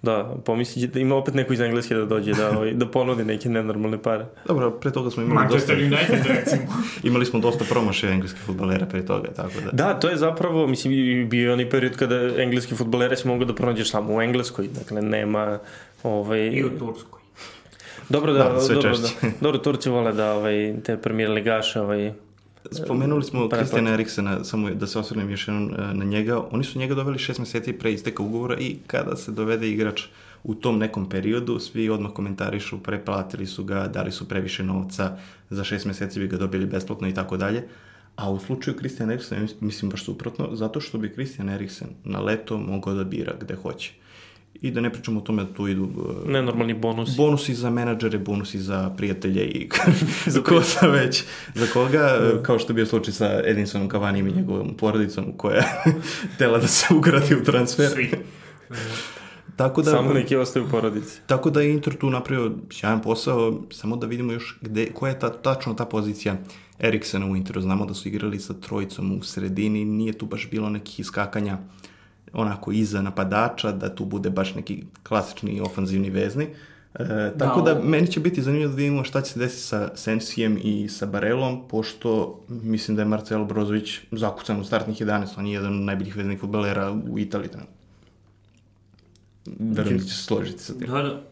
[0.03, 3.25] Da, pomislit će da ima opet neko iz Engleske da dođe da, ovaj, da ponudi
[3.25, 4.27] neke nenormalne pare.
[4.47, 6.63] Dobro, pre toga smo imali Manchester dosta, United recimo.
[7.03, 9.71] imali smo dosta promašaja engleskih futbalera pre toga, tako da.
[9.73, 10.93] Da, to je zapravo, mislim,
[11.29, 15.03] bio je onaj period kada engleski futbolere si mogu da pronađeš samo u Engleskoj, dakle
[15.03, 15.59] nema
[16.03, 16.41] ovaj...
[16.41, 17.22] I u Turskoj.
[18.09, 19.15] Dobro da, Da, sve dobro, češće.
[19.23, 22.13] da, dobro, Turci vole da ovaj, te premier ligaše ovaj,
[22.71, 26.43] Spomenuli smo Kristijana Eriksena, samo da se osvrnem još jednom e, na njega.
[26.51, 30.03] Oni su njega doveli šest meseci pre isteka ugovora i kada se dovede igrač
[30.45, 35.17] u tom nekom periodu, svi odmah komentarišu, preplatili su ga, dali su previše novca,
[35.51, 37.69] za šest meseci bi ga dobili besplatno i tako dalje.
[38.17, 42.59] A u slučaju Kristijana Eriksena, mislim baš suprotno, zato što bi Kristijan Eriksen na leto
[42.59, 43.93] mogao da bira gde hoće.
[44.55, 45.89] I da ne pričamo o tome da tu idu
[46.27, 47.17] e, nenormalni bonus.
[47.17, 49.69] bonusi za menadžere, bonusi za prijatelje i
[50.27, 54.33] za ko sa već, za koga, kao što je bio slučaj sa Edinsonom Cavanijem i
[54.33, 55.63] njegovom porodicom koja
[56.39, 57.89] tela da se ugradi u transfer.
[57.89, 58.11] Svi.
[59.57, 61.21] Tako da, Samo neki ostaju u porodici.
[61.27, 65.19] tako da je Inter tu napravio sjajan posao, samo da vidimo još gde, koja je
[65.19, 66.37] ta, tačno ta pozicija
[66.79, 67.61] Eriksena u Interu.
[67.61, 71.59] Znamo da su igrali sa trojicom u sredini, nije tu baš bilo nekih iskakanja
[72.33, 76.49] onako iza napadača, da tu bude baš neki klasični ofanzivni vezni.
[76.95, 79.91] E, tako da, Da, meni će biti zanimljivo da vidimo šta će se desiti sa
[79.95, 85.47] Sensijem i sa Barelom, pošto mislim da je Marcelo Brozović zakucan u startnih 11, on
[85.47, 87.49] je jedan od najboljih veznih futbalera u Italiji.
[87.49, 87.73] trenutno.
[89.45, 90.91] Verujem da će se složiti sa tim.
[90.91, 91.32] Da, da.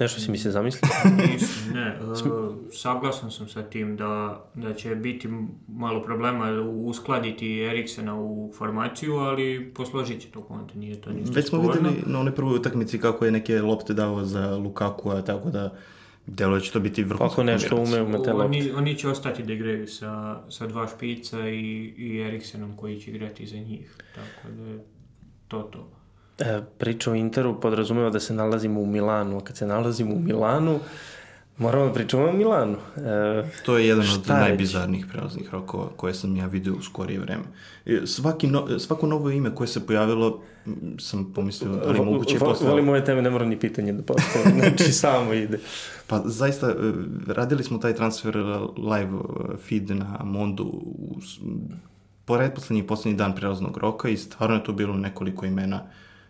[0.00, 0.88] Nešto si mi se zamisli.
[1.32, 1.98] Nisam, ne.
[2.02, 5.28] Uh, saglasan sam sa tim da, da će biti
[5.68, 11.48] malo problema uskladiti Eriksena u formaciju, ali posložit će to konte, nije to ništa Već
[11.48, 15.76] smo videli na onoj prvoj utakmici kako je neke lopte dao za Lukaku, tako da
[16.26, 17.40] da će to biti vrhunsko.
[17.40, 18.44] Ako nešto ume, ume te lopte.
[18.44, 23.10] Oni, oni će ostati da igraju sa, sa dva špica i, i Eriksenom koji će
[23.10, 23.96] igrati za njih.
[24.14, 24.84] Tako da je
[25.48, 25.95] to to.
[26.38, 30.20] E, priča o Interu podrazumeva da se nalazimo u Milanu, a kad se nalazimo u
[30.20, 30.78] Milanu,
[31.58, 32.76] moramo da pričamo o Milanu.
[32.96, 37.42] E, To je jedan od najbizarnijih prelaznih rokova koje sam ja video u skorije vreme.
[37.86, 40.40] E, Svaki no, svako novo ime koje se pojavilo
[40.98, 42.68] sam pomislio da li moguće posle...
[42.68, 45.58] Volim ove teme, ne moram ni pitanje da postavim, znači samo ide.
[46.06, 46.74] Pa zaista, e,
[47.26, 48.36] radili smo taj transfer
[48.78, 51.38] live e, feed na Mondu u s-
[52.24, 52.52] pored
[52.88, 55.80] poslednji dan prelaznog roka i stvarno je to bilo nekoliko imena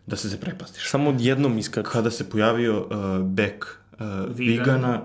[0.07, 0.91] da se se prepastiš.
[0.91, 1.91] Samo jednom iskaču.
[1.91, 3.99] Kada se pojavio uh, bek uh,
[4.37, 4.65] Vigan.
[4.65, 5.03] Vigana,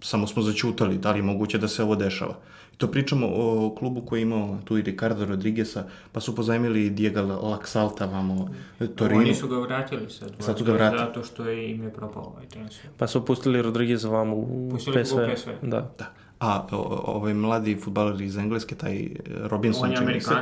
[0.00, 2.36] samo smo začutali da li je moguće da se ovo dešava.
[2.74, 6.90] I to pričamo o klubu koji je imao tu i Ricardo Rodriguesa, pa su pozajmili
[6.90, 8.54] Diego Laxalta, vamo
[8.96, 9.20] Torino.
[9.20, 10.32] Oni su ga vratili sad.
[10.38, 10.98] Sad su ga vratili.
[11.06, 12.90] Zato što je im je propao ovaj transfer.
[12.96, 15.16] Pa su pustili Rodriguez vam u Pustili PSV.
[15.16, 15.50] ga u PSV.
[15.62, 15.92] Da.
[15.98, 19.08] Da, A, o, ovaj mladi futbaler iz Engleske, taj
[19.42, 20.34] Robinson, On je mi se.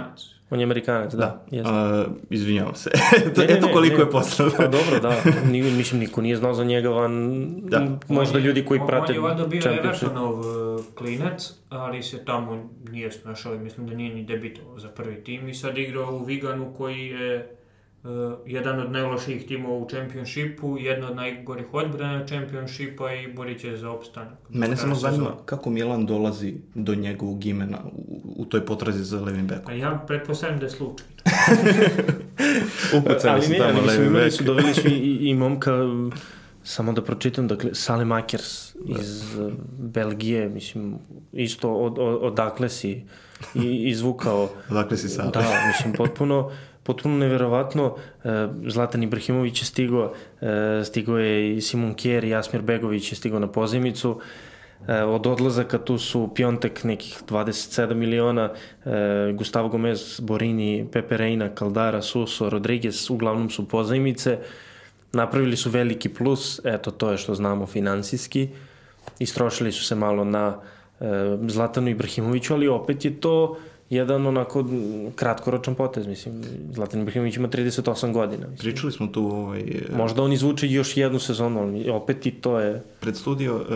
[0.50, 1.44] On je Amerikanac, da.
[1.50, 1.72] jeste.
[1.72, 2.90] Uh, izvinjavam se.
[3.36, 4.02] Ne, ne, Eto ne, koliko ne.
[4.02, 4.50] je poslao.
[4.56, 5.14] Pa dobro, da.
[5.46, 7.86] Ni, mislim, niko nije znao za njega van Da.
[8.08, 9.60] možda ljudi koji on- prate On je valjda bio.
[9.68, 10.46] Evertonov uh,
[10.94, 15.48] klinac, ali se tamo nije snašao i mislim da nije ni debitovao za prvi tim
[15.48, 17.56] i sad igrao u Viganu koji je
[18.46, 23.90] jedan od najlošijih timova u Championshipu, jedna od najgorih odbrana Championshipa i borit će za
[23.90, 24.38] opstanak.
[24.48, 29.46] Mene samo zanima kako Milan dolazi do njegovog imena u, u toj potrazi za levim
[29.46, 29.72] bekom.
[29.72, 31.06] A ja pretpostavljam da je slučaj.
[32.98, 34.32] Upucani ali su tamo levi bek.
[34.32, 35.72] su, doveli su i, i, i momka,
[36.62, 40.98] samo da pročitam, dakle, Salim Akers iz uh, Belgije, mislim,
[41.32, 43.04] isto od, od, odakle si
[43.54, 44.48] i, izvukao.
[44.70, 45.32] Odakle si sad?
[45.32, 46.50] Da, mislim, potpuno,
[46.86, 47.94] potpuno neverovatno.
[48.24, 53.40] E, Zlatan Ibrahimović je stigao, e, stigao je i Simon Kjer, Jasmir Begović je stigao
[53.40, 54.20] na pozemicu.
[54.88, 58.50] E, od odlazaka tu su Piontek nekih 27 miliona,
[59.34, 64.38] Gustavo Gomez, Borini, Pepe Reina, Caldara, Suso, Rodriguez, uglavnom su pozajmice.
[65.12, 68.48] Napravili su veliki plus, eto to je što znamo finansijski.
[69.18, 70.58] Istrošili su se malo na
[71.48, 73.56] Zlatanu Ibrahimoviću, ali opet je to
[73.90, 74.64] jedan onako
[75.14, 76.42] kratkoročan potez, mislim.
[76.72, 78.46] Zlatan Ibrahimović ima 38 godina.
[78.48, 78.58] Mislim.
[78.58, 79.64] Pričali smo tu ovaj,
[79.96, 82.82] Možda on izvuče još jednu sezonu, ali opet i to je...
[83.00, 83.74] pred studio, e,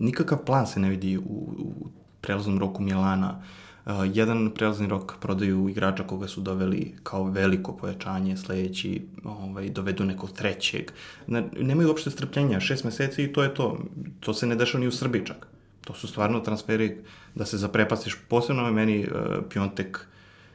[0.00, 1.22] nikakav plan se ne vidi u,
[1.58, 1.88] u
[2.20, 3.42] prelaznom roku Milana.
[3.86, 10.04] E, jedan prelazni rok prodaju igrača koga su doveli kao veliko pojačanje, sledeći ovaj, dovedu
[10.04, 10.90] nekog trećeg.
[11.26, 13.78] Ne, nemaju uopšte strpljenja, šest meseci i to je to.
[14.20, 15.52] To se ne dešava ni u Srbiji čak.
[15.84, 16.98] To su stvarno transferi
[17.34, 18.16] da se zaprepastiš.
[18.28, 20.06] Posebno je meni uh, Piontek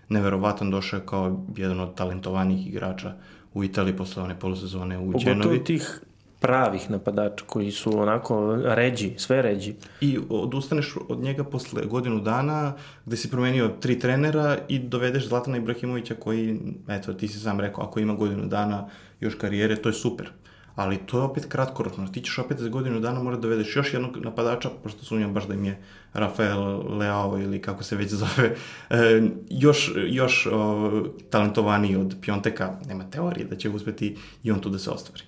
[0.09, 3.13] neverovatan došao kao jedan od talentovanijih igrača
[3.53, 5.63] u Italiji posle one polusezone u Pogotovo Đenovi.
[5.63, 6.01] tih
[6.39, 9.75] pravih napadača koji su onako ređi, sve ređi.
[10.01, 12.73] I odustaneš od njega posle godinu dana
[13.05, 17.83] gde si promenio tri trenera i dovedeš Zlatana Ibrahimovića koji, eto, ti si sam rekao,
[17.83, 20.31] ako ima godinu dana još karijere, to je super.
[20.77, 22.07] Ali to je opet kratkoročno.
[22.07, 25.47] Ti ćeš opet za godinu dana mora da dovedeš još jednog napadača, pošto sumnjam baš
[25.47, 25.81] da im je
[26.13, 28.55] Rafael Leao ili kako se već zove,
[28.89, 30.91] e, još, još o,
[31.29, 32.79] talentovaniji od Pionteka.
[32.87, 35.23] Nema teorije da će uspeti i on tu da se ostvari.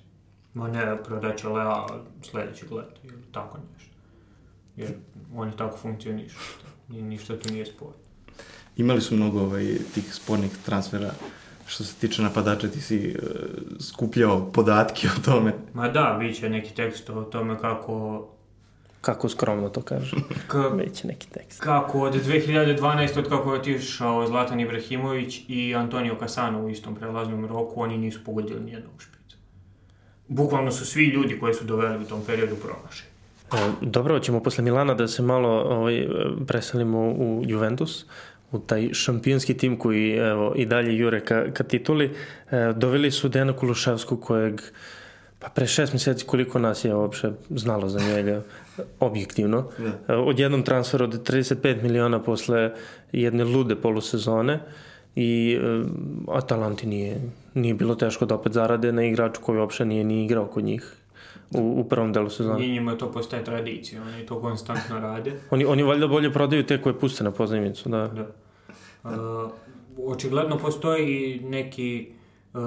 [0.54, 1.86] Ma ne, prodaće Lea
[2.22, 3.96] sledećeg leta ili tako nešto.
[4.76, 4.94] Jer
[5.36, 6.38] oni tako funkcionišu.
[6.90, 7.94] Ni, ništa tu nije sporno.
[8.78, 11.12] Imali su mnogo ovaj, tih spornih transfera
[11.70, 13.30] što se tiče napadača, ti si uh,
[13.82, 15.54] skupljao podatke o tome.
[15.74, 18.26] Ma da, bit će neki tekst o tome kako,
[19.02, 20.16] Kako skromno to kaže.
[20.48, 21.60] ka, Već neki tekst.
[21.62, 23.20] kako od 2012.
[23.20, 28.20] od kako je otišao Zlatan Ibrahimović i Antonio Casano u istom prelaznom roku, oni nisu
[28.26, 29.38] pogodili nijednog špica.
[30.28, 33.10] Bukvalno su svi ljudi koje su doveli u tom periodu promašeni.
[33.54, 36.08] E, Dobro, ćemo posle Milana da se malo ovaj,
[36.48, 38.06] preselimo u Juventus,
[38.52, 42.12] u taj šampionski tim koji evo, i dalje jure ka, ka tituli.
[42.52, 44.62] E, doveli su Dejana Kuluševskog kojeg
[45.40, 48.42] pa pre šest meseci koliko nas je uopšte znalo za njega
[49.00, 49.68] objektivno.
[49.78, 50.14] Da.
[50.14, 52.72] E, Odjednom transfer od 35 miliona posle
[53.12, 54.60] jedne lude polusezone
[55.16, 55.84] i e,
[56.28, 57.22] Atalanti nije,
[57.54, 60.94] nije bilo teško da opet zarade na igraču koji uopšte nije ni igrao kod njih
[61.52, 62.66] u, u prvom delu sezone.
[62.66, 65.32] I njima to postaje tradicija, oni to konstantno rade.
[65.50, 68.08] Oni, oni valjda bolje prodaju te koje puste na pozajmicu, da.
[68.08, 68.28] Da.
[69.06, 69.52] Uh,
[70.06, 71.10] očigledno postoji
[71.42, 72.08] neki
[72.54, 72.60] uh,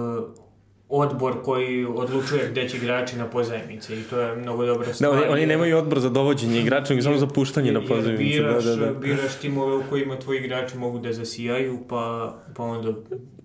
[0.91, 5.11] odbor koji odlučuje gde će igrači na pozajmice i to je mnogo dobra Da, stvar.
[5.13, 8.23] oni, oni jer- nemaju odbor za dovođenje igrača, nego samo za puštanje na jer pozajmicu.
[8.25, 8.93] Biraš, Da, da, da.
[8.93, 12.93] biraš timove u kojima tvoji igrači mogu da zasijaju, pa, pa onda...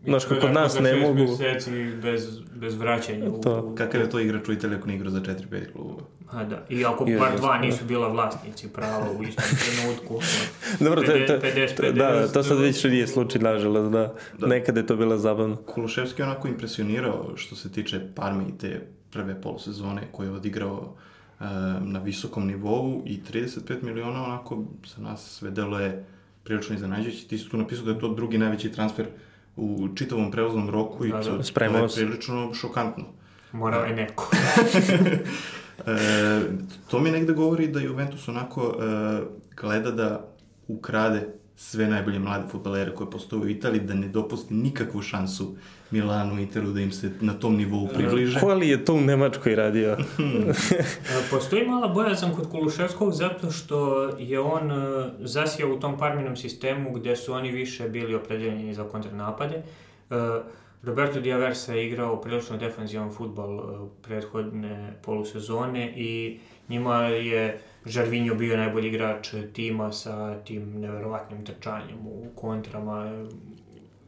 [0.08, 1.32] Znaš, kako kod nas ne šest mogu.
[1.32, 3.30] meseci bez, bez vraćanja.
[3.30, 3.76] U, To.
[3.78, 6.02] Kakav je to igrač u Italiji ako ne igra za 4-5 klubova?
[6.32, 10.20] A da, i ako Je, bar dva nisu bila vlasnici prava u istom trenutku.
[10.86, 14.14] Dobro, to, to, 50, to, da, to sad 50, već nije slučaj, nažalost, da.
[14.40, 14.48] Da.
[14.48, 15.56] Nekada je to bilo zabavno.
[15.56, 20.94] Kuluševski je onako impresionirao što se tiče Parme i te prve polusezone koje je odigrao
[21.40, 21.44] e,
[21.82, 24.64] na visokom nivou i 35 miliona onako
[24.96, 26.06] za nas sve delo je
[26.44, 27.28] prilično iznenađujući.
[27.28, 29.06] Ti si tu napisao da je to drugi najveći transfer
[29.58, 31.24] u čitavom prelaznom roku i Da, da.
[31.24, 33.04] to, to Spremao je prilično šokantno.
[33.52, 34.32] Morao je neko.
[35.86, 36.42] E,
[36.88, 39.22] to mi negde govori da Juventus onako e,
[39.62, 40.28] gleda da
[40.68, 45.56] ukrade sve najbolje mlade futbalere koje postoje u Italiji, da ne dopusti nikakvu šansu
[45.92, 48.40] Milanu, Interu da im se na tom nivou približe.
[48.40, 49.98] Ko li je to u Nemačkoj radio?
[51.08, 56.36] E, Postoji mala bojazan kod Kuluševskog zato što je on e, zasijao u tom parminom
[56.36, 59.56] sistemu gde su oni više bili opredeljeni za kontranapade.
[59.56, 59.64] E,
[60.84, 63.60] Roberto Diaversa je igrao prilično defanzivan futbal
[64.02, 72.26] prethodne polusezone i njima je Žarvinjo bio najbolji igrač tima sa tim neverovatnim trčanjem u
[72.36, 73.26] kontrama.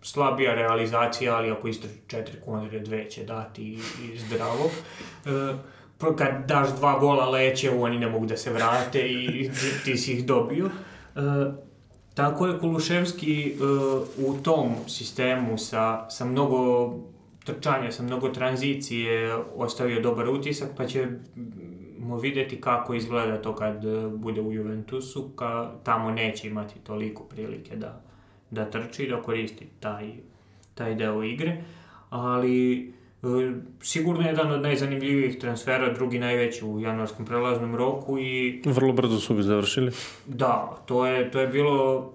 [0.01, 4.69] Slabija realizacija, ali ako istraži četiri kontre, dve će dati i, i zdravo.
[5.25, 5.53] E,
[6.17, 9.49] kad daš dva gola leće, oni ne mogu da se vrate i
[9.85, 10.65] ti si ih dobio.
[10.65, 11.19] E,
[12.13, 13.55] tako je Kuluševski e,
[14.17, 16.93] u tom sistemu sa, sa mnogo
[17.45, 23.85] trčanja, sa mnogo tranzicije ostavio dobar utisak, pa ćemo videti kako izgleda to kad
[24.15, 28.08] bude u Juventusu, ka, tamo neće imati toliko prilike da,
[28.51, 30.11] da trči, da koristi taj,
[30.75, 31.63] taj deo igre,
[32.09, 38.61] ali E, sigurno jedan od najzanimljivijih transfera, drugi najveći u januarskom prelaznom roku i...
[38.65, 39.91] Vrlo brzo su ga završili.
[40.25, 42.11] Da, to je, to je bilo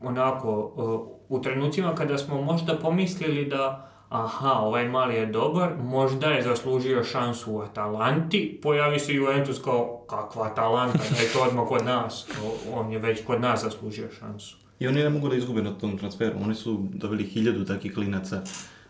[0.00, 6.26] onako, e, u trenucima kada smo možda pomislili da aha, ovaj mali je dobar, možda
[6.26, 11.68] je zaslužio šansu u Atalanti, pojavi se Juventus kao kakva Atalanta, da je to odmah
[11.68, 12.28] kod nas,
[12.74, 14.65] on je već kod nas zaslužio šansu.
[14.78, 18.42] I oni ne mogu da izgube na tom transferu, oni su dobili hiljadu takih klinaca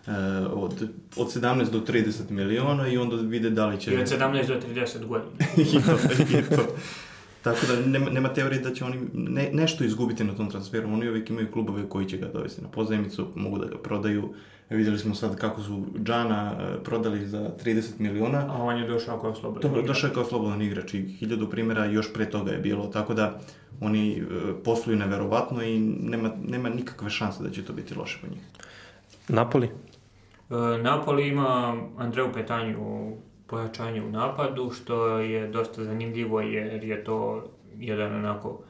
[0.07, 0.13] uh,
[0.53, 3.95] od, od 17 do 30 miliona i onda vide da li će...
[3.95, 5.31] I od 17 do 30 godina.
[5.57, 6.67] I to, i to.
[7.43, 10.93] Tako da nema, nema teorije da će oni ne, nešto izgubiti na tom transferu.
[10.93, 14.35] Oni uvijek imaju klubove koji će ga dovesti na pozajmicu, mogu da ga prodaju.
[14.71, 18.47] Videli smo sad kako su Džana uh, prodali za 30 miliona.
[18.49, 19.87] A on je došao kao slobodan igrač.
[19.87, 22.87] Došao je kao slobodan igrač i hiljadu primjera još pre toga je bilo.
[22.87, 23.41] Tako da
[23.81, 28.27] oni uh, posluju neverovatno i nema, nema nikakve šanse da će to biti loše po
[28.27, 28.41] njih.
[29.29, 29.71] Napoli?
[30.51, 37.45] E, Napoli ima Andreu Petanju pojačanje u napadu, što je dosta zanimljivo jer je to
[37.79, 38.61] jedan onako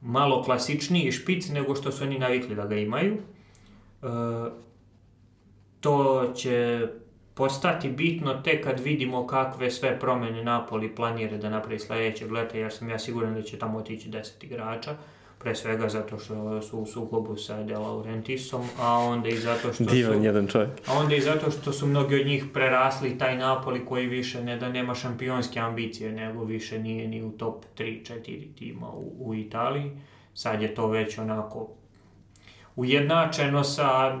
[0.00, 3.14] malo klasičniji špic nego što su oni navikli da ga imaju.
[3.14, 3.18] E,
[5.80, 6.86] to će
[7.38, 12.72] postati bitno tek kad vidimo kakve sve promene Napoli planira da napravi sledećeg leta, jer
[12.72, 14.96] sam ja siguran da će tamo otići 10 igrača.
[15.38, 19.84] Pre svega zato što su u sukobu sa De Laurentisom, a onda i zato što
[19.84, 20.24] Divan su...
[20.24, 20.70] jedan čovjek.
[20.86, 24.56] A onda i zato što su mnogi od njih prerasli taj Napoli koji više ne
[24.56, 29.90] da nema šampionske ambicije, nego više nije ni u top 3-4 tima u, u Italiji.
[30.34, 31.68] Sad je to već onako
[32.78, 34.18] ujednačeno sa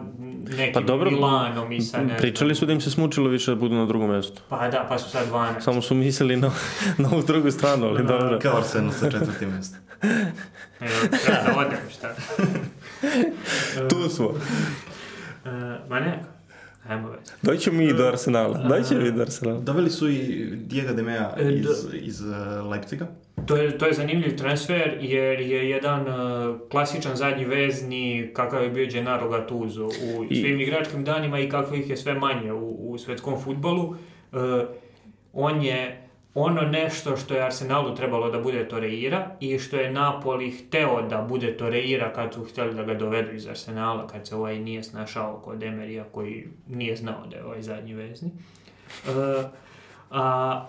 [0.56, 3.56] nekim pa dobro, Milanom i sa ne Pričali su da im se smučilo više da
[3.56, 4.42] budu na drugom mestu.
[4.48, 5.60] Pa da, pa su sad 12.
[5.60, 6.50] Samo su mislili na,
[6.98, 8.38] na ovu drugu stranu, ali da, dobro.
[8.38, 9.78] Kao Arsenal sa četvrtim mestom.
[10.80, 10.92] Evo,
[11.24, 12.14] treba da odem, šta?
[13.90, 14.26] tu smo.
[14.26, 14.38] Uh,
[15.90, 16.24] ma ne,
[16.88, 17.20] Ajmo već.
[17.42, 18.58] Doćemo mi do Arsenala.
[18.58, 19.60] Doćemo mi do Arsenala.
[19.60, 22.20] Doveli su i Diego de Mea e, iz, iz
[22.70, 23.06] Leipziga.
[23.46, 28.70] To je, to je zanimljiv transfer jer je jedan uh, klasičan zadnji vezni kakav je
[28.70, 30.40] bio Gennaro Gattuso u I...
[30.40, 33.84] svim igračkim danima i kakvih je sve manje u, u svetskom futbolu.
[33.84, 34.38] Uh,
[35.32, 40.50] on je ono nešto što je Arsenalu trebalo da bude Toreira i što je Napoli
[40.50, 44.58] hteo da bude Toreira kad su hteli da ga dovedu iz Arsenala, kad se ovaj
[44.58, 48.30] nije snašao kod Emerija koji nije znao da je ovaj zadnji vezni.
[49.08, 49.44] Uh,
[50.10, 50.66] a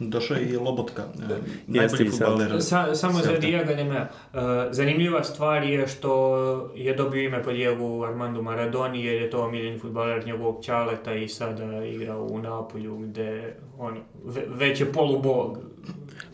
[0.00, 1.34] Došao je i Lobotka, e,
[1.66, 2.62] najbolji futbaler.
[2.62, 4.02] Sa, samo za Diego Nemea.
[4.32, 9.44] Uh, zanimljiva stvar je što je dobio ime po Diego Armando Maradoni, jer je to
[9.44, 15.58] omiljeni futbaler njegovog ćaleta i sada igra u Napolju, gde on ve, već je polubog.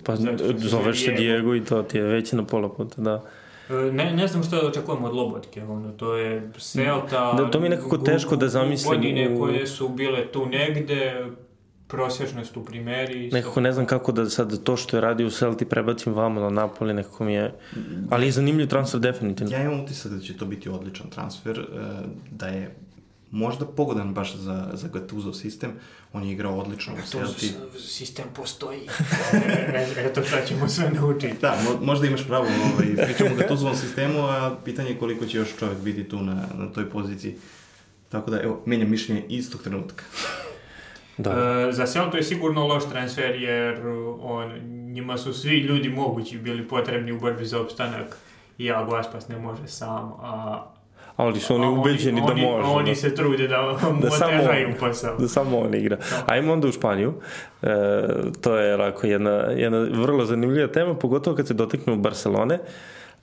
[0.04, 0.16] Pa
[0.56, 3.22] zoveš se Diego i to ti je već na pola puta, da.
[3.70, 7.32] E, ne, ne znam što da očekujemo od Lobotke, ono, to je Selta...
[7.32, 8.94] Da, to mi je nekako teško da zamislim.
[8.94, 11.26] Godine koje su bile tu negde,
[11.88, 13.30] prosječnost u primeri.
[13.32, 16.50] Nekako ne znam kako da sad to što je radio u Celti prebacim vamo na
[16.50, 17.54] Napoli, nekako mi je...
[18.10, 19.52] Ali je zanimljiv transfer definitivno.
[19.52, 21.64] Ja imam utisak da će to biti odličan transfer, e,
[22.30, 22.74] da je
[23.30, 25.70] možda pogodan baš za, za Gatuzov sistem.
[26.12, 27.52] On je igrao odlično u Celti.
[27.78, 28.80] sistem postoji.
[30.06, 31.34] Eto šta ćemo sve naučiti.
[31.40, 32.46] Da, mo, možda imaš pravo.
[32.72, 36.46] Ovaj, pričamo o Gatuzovom sistemu, a pitanje je koliko će još čovjek biti tu na,
[36.54, 37.36] na toj poziciji.
[38.08, 40.04] Tako da, evo, menjam mišljenje istog trenutka.
[41.18, 41.30] Da.
[41.68, 43.86] E, za Celtu je sigurno loš transfer jer
[44.20, 44.52] on,
[44.92, 48.16] njima su svi ljudi mogući bili potrebni u borbi za opstanak
[48.58, 50.62] i Iago Aspas ne može sam, a
[51.16, 52.68] ali su oni ubeđeni da može.
[52.68, 53.56] Oni da, se trude da,
[54.02, 55.16] da otežaju posao.
[55.16, 55.96] Da samo on igra.
[55.96, 56.24] Da.
[56.26, 57.14] Ajmo onda u Španiju.
[57.62, 57.74] E,
[58.40, 62.54] to je rako jedna, jedna vrlo zanimljiva tema, pogotovo kad se doteknu Barcelone.
[62.54, 62.60] E,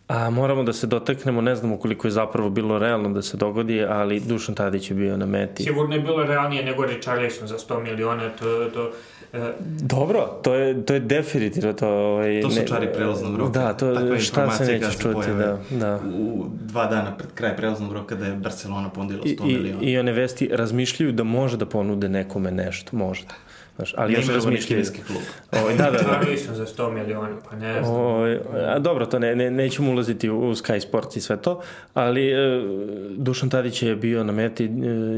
[0.08, 3.84] A moramo da se dotaknemo, ne znamo koliko je zapravo bilo realno da se dogodi,
[3.84, 5.64] ali Dušan Tadić je bio na meti.
[5.64, 8.92] Sigurno je bilo realnije nego Richarlison za 100 miliona, to, to,
[9.34, 9.54] e...
[9.82, 11.90] Dobro, to je, to je definitivno to...
[11.90, 13.60] Ovaj, to su ne, čari prelaznog roka.
[13.60, 16.00] Da, to je šta se neće čuti, da, da.
[16.18, 19.82] U dva dana pred kraj prelaznog roka da je Barcelona pondila 100 I, miliona.
[19.82, 23.34] I, I one vesti razmišljaju da može da ponude nekome nešto, možda.
[23.76, 24.84] Znaš, ali još razmišljaju.
[24.84, 25.22] kineski klub.
[25.52, 26.54] Ovaj, da, da, da.
[26.54, 27.96] Za 100 miliona, pa ne znam.
[27.96, 28.26] O,
[28.68, 31.62] a dobro, to ne, ne, nećemo ulaziti u, u Sky Sports i sve to,
[31.94, 32.36] ali e,
[33.18, 34.70] Dušan Tadić je bio na meti, e,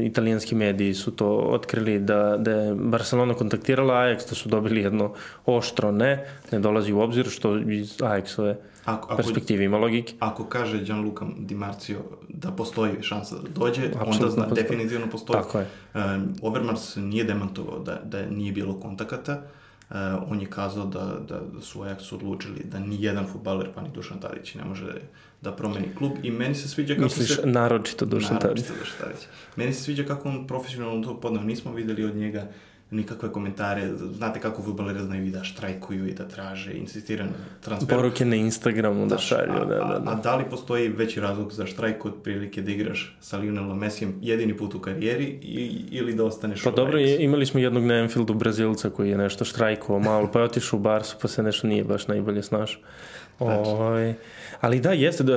[0.06, 5.14] italijanski mediji su to otkrili da, da je Barcelona kontaktirala Ajax, da su dobili jedno
[5.46, 8.56] oštro ne, ne dolazi u obzir, što iz Ajaxove
[8.86, 10.14] Ako, ako, perspektive ima logike.
[10.18, 14.62] ako kaže Gianluca Di Marcio da postoji šansa da dođe, onda Apsolutno zna, postoji.
[14.62, 15.42] definitivno postoji.
[15.42, 15.66] Tako je.
[15.94, 19.42] Um, Overmars nije demantovao da, da nije bilo kontakata.
[19.90, 19.96] Uh,
[20.30, 24.20] on je kazao da, da, su Ajax odlučili da ni jedan futbaler, pa ni Dušan
[24.20, 24.86] Tadić, ne može
[25.40, 26.12] da promeni klub.
[26.22, 27.46] I meni se sviđa kako Misliš se...
[27.46, 28.44] naročito Dušan Tadić?
[28.44, 29.26] Naročito Dušan Tadić.
[29.56, 31.42] Meni se sviđa kako on profesionalno to podnao.
[31.42, 32.48] Nismo videli od njega
[32.90, 33.90] nikakve komentare.
[33.96, 37.30] Znate kako futbaleri znaju i da štrajkuju i da traže, insistira na
[37.60, 38.00] transferu.
[38.00, 40.20] Poruke na Instagramu da šalju, a, da, da, A, a da.
[40.22, 44.56] da li postoji veći razlog za štrajk od prilike da igraš sa Lionelom Messijem jedini
[44.56, 47.20] put u karijeri i, ili da ostaneš Pa u dobro, Ajaxu?
[47.20, 50.82] imali smo jednog na Anfieldu Brazilca koji je nešto štrajkovao malo, pa je otišao u
[50.82, 52.80] Barsu, pa se nešto nije baš najbolje snašao.
[53.38, 54.14] Ovaj,
[54.60, 55.34] ali da, jeste da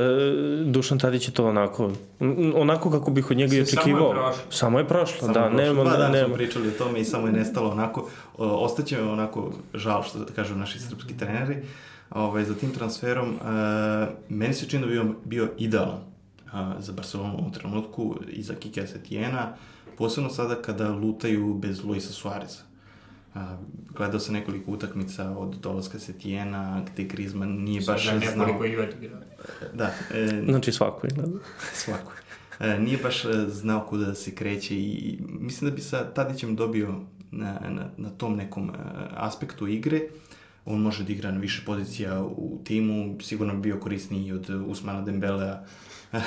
[0.65, 1.91] Dušan Tadić je to onako,
[2.55, 4.11] onako kako bih od njega i Samo je očekivao.
[4.11, 4.43] prošlo.
[4.49, 6.33] Samo je prošlo, Samo da, prošle nema, dva da, dana smo nema.
[6.35, 10.55] pričali o tome i samo je nestalo onako, o, ostaće me onako žal što kažu
[10.55, 11.57] naši srpski treneri
[12.09, 13.29] ovaj, za tim transferom.
[13.29, 13.37] E,
[14.29, 15.99] meni se čini da bi on bio idealan
[16.51, 19.53] a, za Barcelonu u trenutku i za Kike Setijena,
[19.97, 22.68] posebno sada kada lutaju bez Luisa Suareza.
[23.95, 28.47] Gledao sam nekoliko utakmica od dolaska Setijena, gde Griezmann nije baš da znao...
[28.47, 29.09] nekoliko i.
[29.73, 31.23] Da, e, Znači svako je, da.
[31.83, 32.11] Svako.
[32.59, 36.55] E, nije baš e, znao kuda da se kreće i mislim da bi sa Tadićem
[36.55, 36.95] dobio
[37.31, 38.73] na, na, na tom nekom e,
[39.15, 40.01] aspektu igre.
[40.65, 45.01] On može da igra na više pozicija u timu, sigurno bi bio korisniji od Usmana
[45.01, 45.63] Dembelea.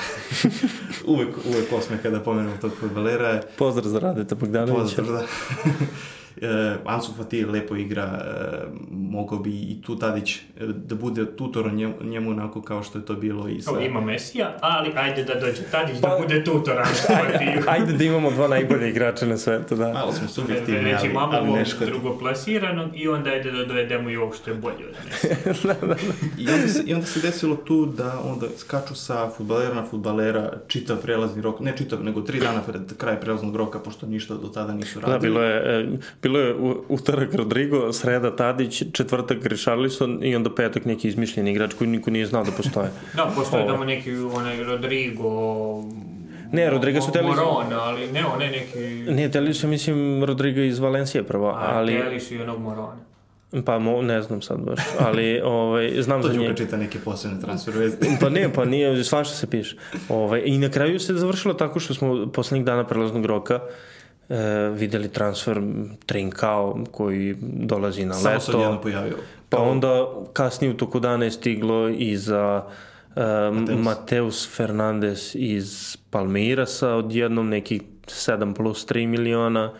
[1.06, 3.42] uvek, uvek osme kada pomenem tog futbalera.
[3.58, 4.96] Pozdrav za Radeta Bogdanovića.
[4.96, 5.26] Pozdrav, da.
[6.40, 11.72] E, Ansu Fati lepo igra, e, mogao bi i tu Tadić e, da bude tutor
[11.72, 13.70] njemu, njemu onako kao što je to bilo i sa...
[13.70, 17.06] Kao ima Mesija, ali ajde da dođe Tadić Pa- da bude tutor Ansu
[17.72, 19.92] Ajde da imamo dva najbolje igrača na svetu, da.
[19.92, 21.90] Malo smo subjektivni, Reći ali, imamo ali ovog ne škodi.
[21.90, 25.36] drugoplasiranog i onda ajde da dovedemo i ovog što je bolje od Mesija.
[26.38, 30.52] I onda, se, I onda se desilo tu da onda skaču sa futbalera na futbalera
[30.68, 34.48] čitav prelazni rok, ne čitav, nego tri dana pred kraj prelaznog roka, pošto ništa do
[34.48, 35.18] tada nisu radili.
[35.18, 35.86] Da, bilo je, e,
[36.22, 36.54] bilo je
[36.88, 42.26] utorak Rodrigo, sreda Tadić, četvrtak Richarlison i onda petak neki izmišljeni igrač koji niko nije
[42.26, 42.90] znao da postoje.
[43.16, 45.28] Da, postoje tamo neki onaj Rodrigo...
[46.52, 48.78] Ne, Rodrigo su teli- Morona, ali ne, onaj neki...
[49.12, 51.92] Nije, teli su, mislim, Rodrigo iz Valencije prvo, A, ali...
[51.92, 52.96] teli su i onog Morona.
[53.64, 56.54] Pa mo, ne znam sad baš, ali ovaj, znam To za Đuka njega.
[56.54, 58.08] čita neke posebne transfer vesti.
[58.20, 59.76] Pa ne, pa nije, svašta se piše.
[60.08, 63.60] Ovaj, I na kraju se završilo tako što smo poslednjih dana prelaznog roka
[64.32, 65.60] e, videli transfer
[66.06, 68.58] Trinkao koji dolazi na Samo se leto.
[68.58, 69.16] odjedno pojavio.
[69.48, 72.64] Pa onda kasnije u toku dana je stiglo i za
[73.16, 73.22] uh,
[73.52, 73.84] Mateus.
[73.84, 79.72] Mateus Fernandez iz Palmeirasa odjednom nekih 7 plus 3 miliona.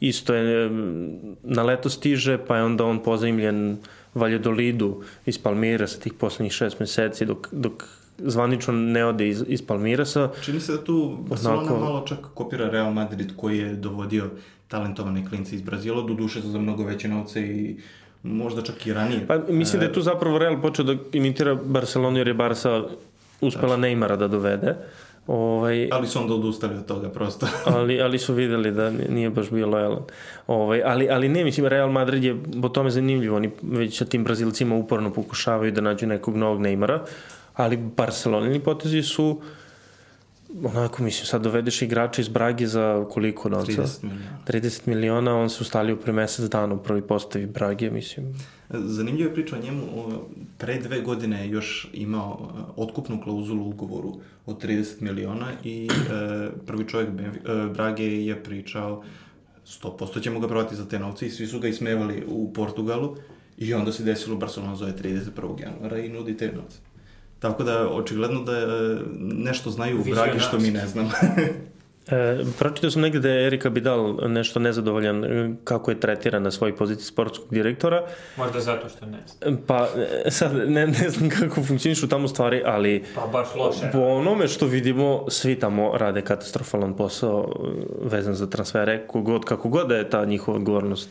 [0.00, 3.78] Isto je mm, na leto stiže, pa je onda on pozajmljen
[4.14, 7.84] Valjadolidu iz Palmeirasa tih poslednjih šest meseci dok, dok
[8.18, 10.30] zvanično ne ode iz, iz Palmeirasa.
[10.42, 14.30] Čini se da tu Barcelona Onako- malo čak kopira Real Madrid koji je dovodio
[14.68, 17.76] talentovane klince iz Brazila, do duše za mnogo veće novce i
[18.22, 19.26] možda čak i ranije.
[19.26, 22.82] Pa mislim da je tu zapravo Real počeo da imitira Barcelonu jer je Barca
[23.40, 24.74] uspela Neymara da dovede.
[25.26, 27.46] Ovaj, Ali su onda odustali od toga prosto.
[27.76, 30.02] ali, ali su videli da nije baš bio lojalan.
[30.46, 33.36] Ovaj, ali, ali ne, mislim, Real Madrid je po tome zanimljivo.
[33.36, 36.98] Oni već sa tim Brazilcima uporno pokušavaju da nađu nekog novog Neymara,
[37.56, 39.40] ali Barcelonini potezi su
[40.64, 43.82] onako, mislim, sad dovedeš igrača iz Brage za koliko novca?
[43.82, 44.38] 30 miliona.
[44.46, 48.34] 30 miliona, on se ustalio pre mesec dana u prvoj postavi Brage, mislim.
[48.70, 49.82] Zanimljiva je priča o njemu.
[50.58, 54.14] Pre dve godine je još imao e, otkupnu klauzulu u ugovoru
[54.46, 57.40] od 30 miliona i e, prvi čovjek e,
[57.74, 59.02] Brage je pričao
[59.66, 63.16] 100% ćemo ga prodati za te novce i svi su ga ismevali u Portugalu
[63.58, 65.60] i onda se desilo Barcelona zove 31.
[65.60, 66.85] januara i nudi te novce.
[67.38, 68.64] Tako da, očigledno da e,
[69.20, 71.10] nešto znaju u Bragi što mi ne znam.
[72.10, 76.50] E, pročitao sam negde da je Erika Bidal nešto nezadovoljan e, kako je tretiran na
[76.50, 78.06] svojoj poziciji sportskog direktora.
[78.36, 79.58] Možda zato što ne znam.
[79.66, 79.88] Pa
[80.24, 83.90] e, sad ne, ne znam kako funkcionišu tamo stvari, ali Pa baš loše.
[83.92, 87.52] po onome što vidimo, svi tamo rade katastrofalan posao
[88.02, 91.10] vezan za transfere, kogod, kako god da je ta njihova odgovornost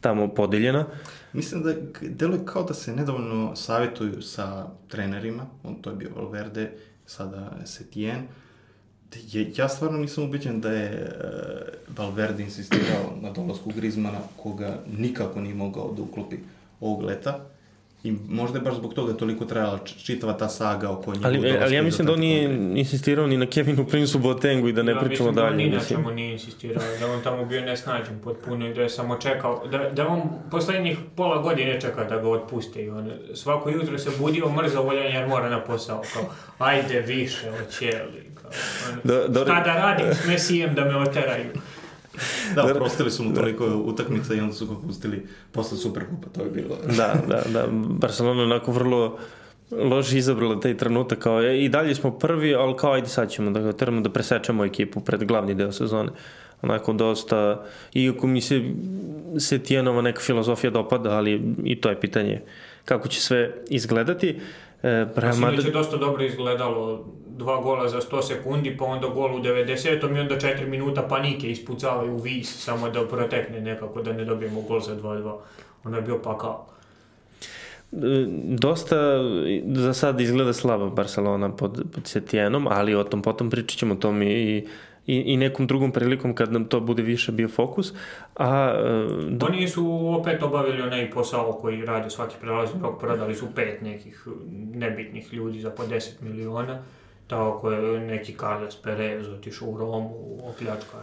[0.00, 0.84] tamo podeljena.
[1.32, 6.72] Mislim da deluje kao da se nedovoljno savjetuju sa trenerima, on to je bio Valverde,
[7.06, 8.22] sada Setien.
[9.32, 15.40] Je, ja stvarno nisam ubeđen da je uh, Valverde insistirao na dolasku Grizmana, koga nikako
[15.40, 16.36] nije mogao da uklopi
[16.80, 17.51] ovog leta.
[18.04, 21.26] I možda je baš zbog toga toliko trajala čitava ta saga oko njega.
[21.26, 22.44] Ali, ali ja mislim da on nije
[22.74, 25.46] insistirao ni na Kevinu Prinsu Botengu i da ne ja, pričamo mislim dalje.
[25.46, 28.82] Da on ni na čemu nije insistirao, da on tamo bio nesnađen potpuno i da
[28.82, 33.10] je samo čekao, da, da on poslednjih pola godine čeka da ga otpuste i on
[33.34, 36.22] svako jutro se budio mrzo voljan jer mora na posao, kao
[36.58, 38.50] ajde više, oćeli, kao,
[38.90, 41.50] on, da, da, šta da radim s Mesijem da me oteraju.
[42.54, 46.50] Da, oprostili su mu toliko utakmica i onda su ga pustili posle Superkupa, to je
[46.50, 46.76] bilo.
[46.96, 47.66] da, da, da.
[47.72, 49.18] Barcelona onako vrlo
[49.70, 53.60] loše izabrala taj trenutak kao i dalje smo prvi, ali kao ajde sad ćemo da
[53.60, 56.10] ga trebamo da presečemo ekipu pred glavni deo sezone.
[56.62, 58.62] Onako dosta, iako mi se
[59.38, 62.40] Setijenova neka filozofija dopada, ali i to je pitanje
[62.84, 64.40] kako će sve izgledati.
[64.82, 65.64] E, Real Madrid...
[65.64, 70.16] je dosta dobro izgledalo, dva gola za 100 sekundi, pa onda gol u 90.
[70.16, 74.60] i onda 4 minuta panike ispucavaju u vis, samo da protekne nekako, da ne dobijemo
[74.60, 75.36] gol za 2-2.
[75.84, 76.66] Onda je bio pakao.
[77.92, 78.96] E, dosta
[79.66, 83.96] za sad izgleda slaba Barcelona pod, pod Setijenom, ali o tom potom pričat ćemo o
[83.96, 84.66] tom i
[85.06, 87.92] i, i nekom drugom prilikom kad nam to bude više bio fokus.
[88.36, 88.72] A,
[89.28, 89.46] da...
[89.46, 94.26] Oni su opet obavili onaj posao koji rade svaki prelazni rok, prodali su pet nekih
[94.74, 96.82] nebitnih ljudi za po 10 miliona.
[97.26, 100.98] Tako je neki Carles Perez otišao u Romu, opljačka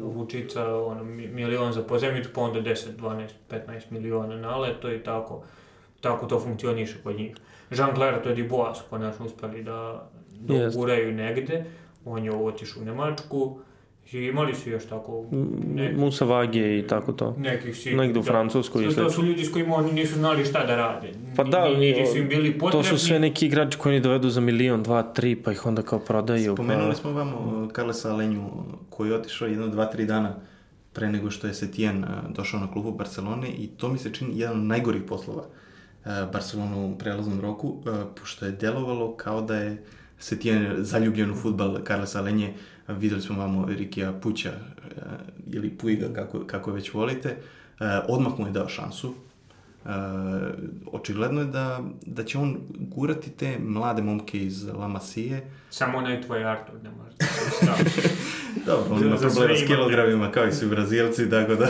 [0.00, 5.42] Vučica, ono, milion za pozemicu, pa onda 10, 12, 15 miliona na leto i tako,
[6.00, 7.36] tako to funkcioniše kod njih.
[7.70, 10.08] Jean-Claire to je Dubois su konačno uspeli da,
[10.40, 11.14] da yes.
[11.14, 11.64] negde
[12.04, 13.58] on je otišao u Nemačku,
[14.12, 15.24] I imali su još tako...
[15.74, 17.34] Ne, Musa Vage i tako to.
[17.38, 17.94] Nekih si...
[17.94, 20.76] Negde u da, Francusku i To su ljudi s kojima oni nisu znali šta da
[20.76, 21.12] rade.
[21.36, 22.88] Pa da, Niti su im bili potrebni.
[22.88, 25.82] To su sve neki igrači koji oni dovedu za milion, dva, tri, pa ih onda
[25.82, 26.54] kao prodaju.
[26.54, 26.96] Spomenuli pa...
[26.96, 27.32] smo vam
[27.74, 28.42] Carlesa Alenju,
[28.90, 30.34] koji je otišao jedno, dva, tri dana
[30.92, 34.56] pre nego što je Setien došao na klubu Barcelone i to mi se čini jedan
[34.56, 35.44] od najgorih poslova
[36.32, 37.82] Barcelona u prelaznom roku,
[38.20, 39.82] pošto je delovalo kao da je
[40.18, 42.54] se ti je zaljubljen u futbal Carlos Alenje,
[42.88, 45.00] videli smo vamo Rikija Puća eh,
[45.52, 49.14] ili Puiga, kako, kako već volite, eh, odmah mu je dao šansu.
[49.84, 49.90] Uh,
[50.92, 55.50] očigledno je da, da će on gurati te mlade momke iz La Masije.
[55.70, 57.26] Samo onaj tvoj Artur ne može da
[57.90, 58.08] se
[58.66, 61.68] Dobro, on ima problema s kilogramima kao i svi brazilci, tako da...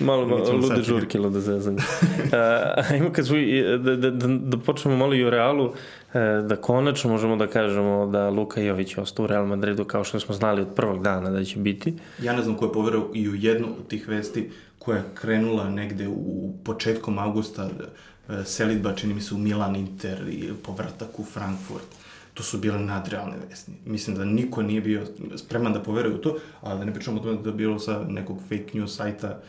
[0.00, 1.78] malo, malo lude žurkilo da zezanje.
[2.24, 3.36] uh, ajmo kad smo,
[3.78, 5.72] da, da, da, da počnemo malo i o Realu,
[6.14, 10.04] E, da konačno možemo da kažemo da Luka Jović je ostao u Real Madridu kao
[10.04, 11.94] što smo znali od prvog dana da će biti.
[12.22, 14.50] Ja ne znam ko je poverao i u jednu od tih vesti
[14.84, 20.28] koja je krenula negde u početkom augusta e, selitba, čini mi se, u Milan Inter
[20.28, 21.86] i povratak u Frankfurt.
[22.34, 23.72] To su bile nadrealne vesti.
[23.86, 25.06] Mislim da niko nije bio
[25.36, 28.04] spreman da poveruje u to, a da ne pričamo o tome da je bilo sa
[28.08, 29.40] nekog fake news sajta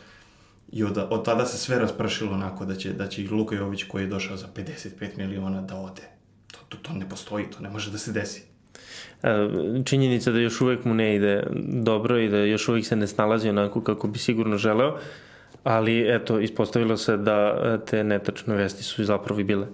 [0.72, 3.84] I od, od tada se sve raspršilo onako da će, da će i Luka Jović
[3.88, 6.02] koji je došao za 55 miliona da ode
[6.68, 8.42] to, to ne postoji, to ne može da se desi.
[9.22, 9.48] E,
[9.84, 11.42] činjenica da još uvek mu ne ide
[11.82, 14.98] dobro i da još uvek se ne snalazi onako kako bi sigurno želeo,
[15.66, 19.66] ali eto, ispostavilo se da e, te netačne vesti su zapravo i bile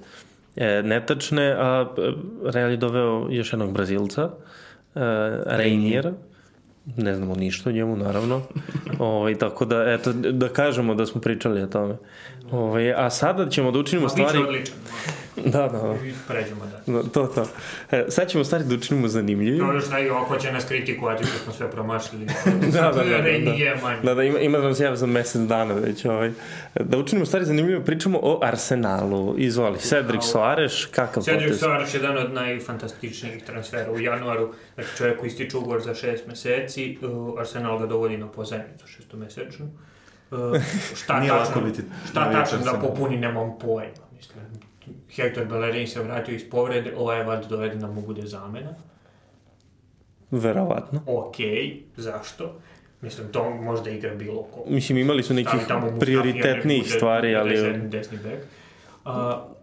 [0.56, 2.12] e, netačne, a e,
[2.50, 4.30] Real je doveo još jednog Brazilca,
[4.94, 5.00] e,
[5.46, 6.12] Reiniera,
[6.96, 8.42] ne znamo ništa o njemu, naravno.
[8.98, 11.96] Ovo, ovaj, tako da, eto, da kažemo da smo pričali o tome.
[12.50, 14.38] Ovo, ovaj, a sada ćemo da učinimo stvari...
[14.38, 14.74] Biće odličan.
[15.36, 15.94] Da, da, da.
[16.06, 16.92] I pređemo da.
[16.92, 17.46] da to, to.
[17.90, 19.58] E, sad ćemo stvari da učinimo zanimljivi.
[19.58, 22.26] To još znaju, ako će nas kritikovati što smo sve promašili.
[22.72, 23.96] da, da, da, da, da.
[24.02, 26.04] da, da, ima, ima da nam se javi za mesec dana već.
[26.04, 26.32] Ovaj.
[26.80, 29.34] Da učinimo stvari zanimljive, pričamo o Arsenalu.
[29.38, 31.60] Izvoli, Cedric Soares, kakav Cedric potez?
[31.60, 34.52] Cedric Soares je jedan od najfantastičnijih transfera u januaru.
[34.74, 39.70] Znači čovjek koji ističe ugovor za šest meseci, uh, Arsenal ga dovodi na pozajmicu šestomesečnu.
[40.30, 40.38] Uh,
[40.94, 44.06] šta tačno, šta tačno da popuni, nemam pojma.
[44.16, 44.71] Mislim,
[45.10, 48.74] Hector Bellerin se vratio iz povrede, ovaj je valjda doveden da mu bude zamena.
[50.30, 51.00] Verovatno.
[51.06, 51.36] Ok,
[51.96, 52.60] zašto?
[53.00, 54.64] Mislim, to možda igra bilo ko.
[54.68, 55.60] Mislim, imali su nekih
[56.00, 57.78] prioritetnijih stvari, ali...
[57.88, 58.38] Desni bek.
[59.04, 59.12] Uh,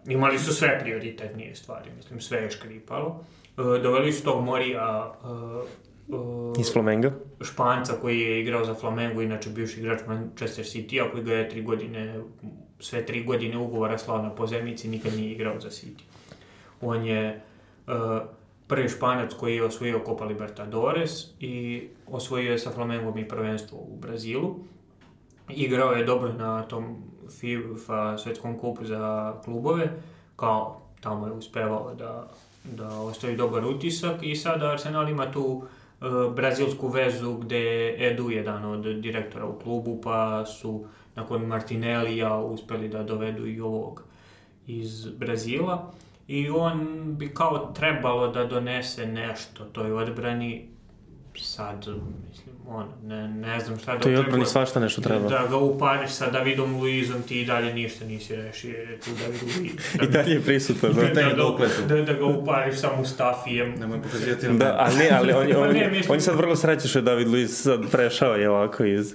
[0.06, 3.24] imali su sve prioritetnije stvari, mislim, sve je škripalo.
[3.56, 7.12] Uh, doveli su tog Morija uh, uh, iz Flamenga.
[7.40, 11.48] Španca koji je igrao za Flamengo, inače bivši igrač Manchester City, a koji ga je
[11.48, 12.20] tri godine
[12.80, 16.02] sve tri godine ugovora slao na pozemici, nikad nije igrao za City.
[16.80, 17.42] On je
[17.86, 17.94] uh,
[18.66, 23.96] prvi španac koji je osvojio Copa Libertadores i osvojio je sa Flamengom i prvenstvo u
[23.96, 24.56] Brazilu.
[25.48, 27.02] Igrao je dobro na tom
[27.40, 29.90] FIFA svetskom kupu za klubove,
[30.36, 32.30] kao tamo je uspevao da
[32.64, 35.62] da ostavi dobar utisak i sada Arsenal ima tu
[36.00, 36.04] e,
[36.34, 43.02] brazilsku vezu gde Edu jedan od direktora u klubu, pa su nakon Martinellija uspeli da
[43.02, 44.02] dovedu i ovog
[44.66, 45.92] iz Brazila
[46.28, 50.66] i on bi kao trebalo da donese nešto toj odbrani
[51.36, 51.76] sad,
[52.28, 55.28] mislim, on, ne, ne znam šta da To je odbrani svašta nešto treba.
[55.28, 59.10] Da ga upariš sa Davidom Luizom, ti i dalje ništa nisi rešio, jer je tu
[59.12, 59.72] David Luiz.
[59.94, 61.02] Da, I dalje je prisutan, da.
[61.02, 61.22] da,
[61.88, 63.74] da, da, da ga upariš sa Mustafijem.
[63.74, 66.56] Nemoj pokazivati Da, ali ne, ali on, je- on, je- mislim- on je sad vrlo
[66.56, 69.14] srećan što je David Luiz sad prešao je ovako iz...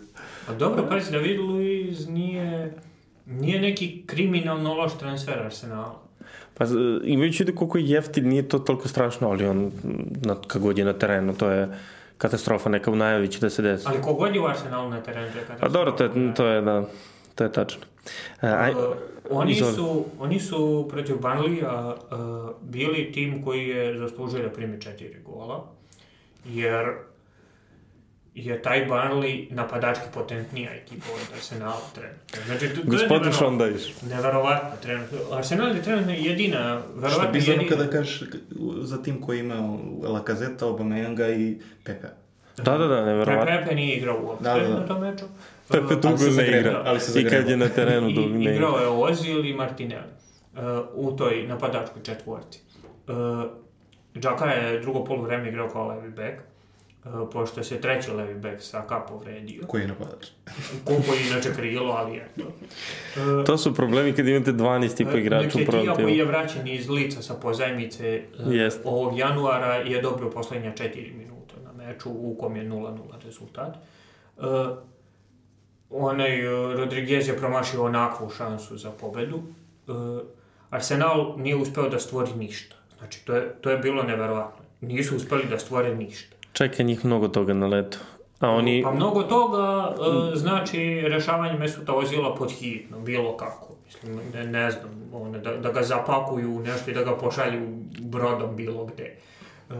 [0.49, 1.74] A dobro, pazi, David Luiz
[2.07, 2.73] nije,
[3.25, 6.01] nije neki kriminalno loš transfer Arsenala.
[6.53, 6.65] Pa
[7.03, 9.71] imajući da koliko je jeftin, nije to toliko strašno, ali on,
[10.21, 11.69] na, kad god je na terenu, to je
[12.17, 13.85] katastrofa, neka u najavi će da se desi.
[13.87, 16.61] Ali kogod je u Arsenalu na terenu, to je Pa dobro, to je, to je,
[16.61, 16.85] da,
[17.35, 17.81] to je tačno.
[18.41, 19.73] E, aj, Uh, oni, izvoli.
[19.73, 25.65] su, oni su protiv Banlija uh, bili tim koji je zaslužio da primi četiri gola,
[26.45, 26.85] jer
[28.35, 32.45] je taj Burnley napadački potentnija ekipa od Arsenala trenutno.
[32.45, 33.31] Znači, to, je Gospodin neverovatno.
[33.31, 34.01] Šondajš.
[34.01, 35.17] Neverovatno trenutno.
[35.31, 37.77] Arsenal je trenutno jedina, Što je verovatno bizarno jedina.
[37.77, 38.23] kada kažeš
[38.81, 42.07] za tim koji ima Lakazeta, Aubameyanga i Pepe.
[42.57, 43.45] Da, da, da, Pre neverovatno.
[43.45, 44.79] Pepe nije igrao uopšte Da, da, da.
[44.79, 45.25] na tom meču.
[45.69, 46.81] Pepe dugo ne igra.
[46.85, 48.53] ali se I kad je na terenu dugo ne igra.
[48.53, 50.11] igrao je Ozil i Martinelli
[50.53, 50.59] uh,
[50.93, 52.59] u toj napadačkoj četvorci.
[53.07, 53.15] Uh,
[54.19, 56.13] Džaka je drugo polovreme igrao kao levi uh,
[57.33, 59.63] pošto se treći levi bek Saka povredio.
[59.67, 60.27] Koji je napadač?
[60.85, 62.43] Koliko je inače krilo, ali eto.
[63.37, 65.95] Uh, To su problemi kad imate 12 tipa igrača u protivu.
[65.95, 68.81] koji je vraćen iz lica sa pozajmice Jest.
[68.83, 73.75] ovog januara je dobio poslednja 4 minuta na meču u kom je 0-0 rezultat.
[74.37, 74.43] Uh,
[75.89, 76.41] onaj
[76.77, 79.35] Rodriguez je promašio onakvu šansu za pobedu.
[79.87, 79.95] Uh,
[80.69, 82.75] Arsenal nije uspeo da stvori ništa.
[82.97, 84.65] Znači, to je, to je bilo neverovatno.
[84.81, 86.34] Nisu uspeli da stvore ništa.
[86.55, 87.97] Čeka njih mnogo toga na letu.
[88.39, 93.75] A oni, Pa mnogo toga uh, znači rešavanje Mesuta Ozila pod hitno, bilo kako.
[93.85, 97.61] Mislim, ne, ne znam, one, da, da ga zapakuju u nešto i da ga pošalju
[98.01, 99.15] brodom bilo gde.
[99.69, 99.75] Uh,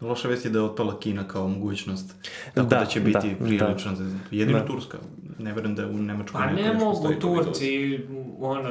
[0.00, 2.14] Loša vest je da je otpala Kina kao mogućnost.
[2.54, 3.92] Tako Da, da, će biti da, prilično.
[3.92, 4.04] Da.
[4.30, 4.66] Jedino Da.
[4.66, 4.98] Turska.
[5.38, 8.00] Ne verujem da je u Nemačkoj pa ne mogu Turci,
[8.40, 8.70] ono,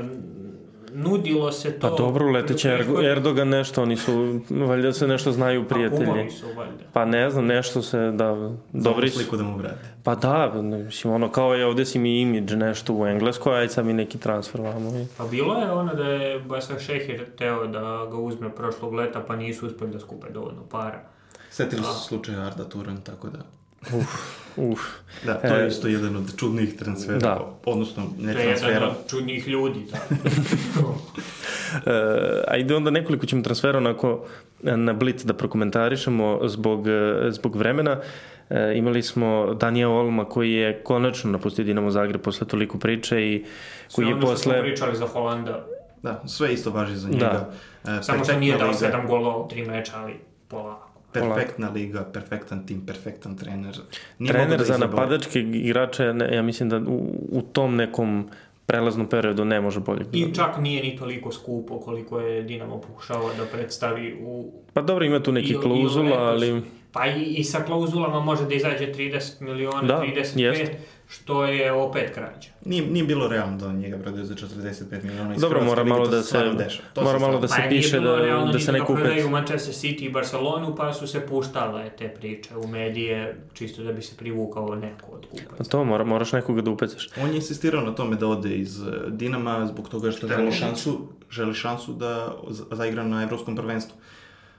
[0.94, 1.80] nudilo se to...
[1.82, 4.12] pa dobro, leteće Ergo- Erdogan nešto, oni su,
[4.50, 6.06] valjda se nešto znaju Pa prijatelji.
[6.06, 6.84] kumovi su, valjda.
[6.94, 9.16] Pa ne znam, nešto se, da, Dobri su.
[9.16, 9.90] sliku da mu vrate.
[10.04, 13.86] Pa da, mislim, ono kao je ovde si mi imidž nešto u Engleskoj, aj sad
[13.86, 14.90] mi neki transfer vamo.
[14.92, 19.20] i- Pa bilo je ono da je Basa Šehir teo da ga uzme prošlog leta,
[19.22, 21.02] pa nisu uspeli da skupe dovoljno para.
[21.50, 23.40] Setili su se slučaja Arda Turan, tako da...
[24.58, 24.80] Uf.
[25.26, 27.18] Da, to je E, isto jedan od čudnih transfera.
[27.20, 27.54] da.
[27.66, 28.88] Odnosno, ne To je jedan transfera.
[28.88, 29.98] od čudnih ljudi, da.
[31.86, 31.92] E,
[32.48, 34.26] ajde onda nekoliko ćemo transfera onako
[34.62, 36.86] na blic da prokomentarišemo zbog,
[37.30, 37.98] zbog vremena.
[38.50, 43.46] E, imali smo Danija Olma koji je konačno napustio Dinamo Zagreb posle toliko priče i
[43.92, 44.62] koji Sve je posle...
[44.62, 45.66] pričali za Holanda.
[46.04, 47.50] Da, sve isto važi za njega.
[47.86, 47.92] Da.
[47.92, 50.14] E, Samo što nije dao perfektna liga, sedam golova u tri meča, ali
[50.48, 50.91] polako.
[51.14, 53.76] Perfektna liga, perfektan tim, perfektan trener.
[54.20, 58.30] Nije Trener da za napadačke igrače, ja mislim da u, u tom nekom
[58.66, 60.06] prelaznom periodu ne može bolje.
[60.14, 64.52] I čak nije ni toliko skupo koliko je Dinamo pokušao da predstavi u...
[64.74, 66.62] Pa dobro, ima tu neki klauzula, ali...
[66.92, 70.72] Pa i, i sa klauzulama može da izađe 30 miliona, Da, 35, jest.
[71.12, 72.50] Što je opet krađa.
[72.66, 75.90] Nije, nije bilo realno da njega prodaju za 45 miliona iz Dobro, Hrvatske mora lige,
[75.92, 76.90] malo da se dešava.
[76.94, 78.72] To mora se malo da stvarno- se Pa nije piše bilo da- realno da se
[78.72, 79.00] ne da kupe.
[79.00, 83.20] prodaju Manchester City i Barcelonu, pa su se puštale te priče u medije,
[83.54, 85.64] čisto da bi se privukao neko od Pa kupaca.
[85.66, 87.10] to mora, moraš nekoga da upecaš.
[87.18, 91.00] On je insistirao na tome da ode iz eh, Dinama zbog toga što želi šansu,
[91.32, 92.12] želi šansu da
[92.50, 93.96] za- zaigra na evropskom prvenstvu.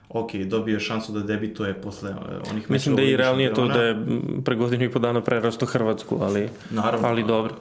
[0.09, 3.67] Ok, dobio je šansu da debituje posle eh, onih Mislim da je i realnije to
[3.67, 3.97] da je
[4.45, 6.49] pre godinu i po dana prerasto Hrvatsku, ali...
[6.69, 7.07] Naravno.
[7.07, 7.53] ali dobro.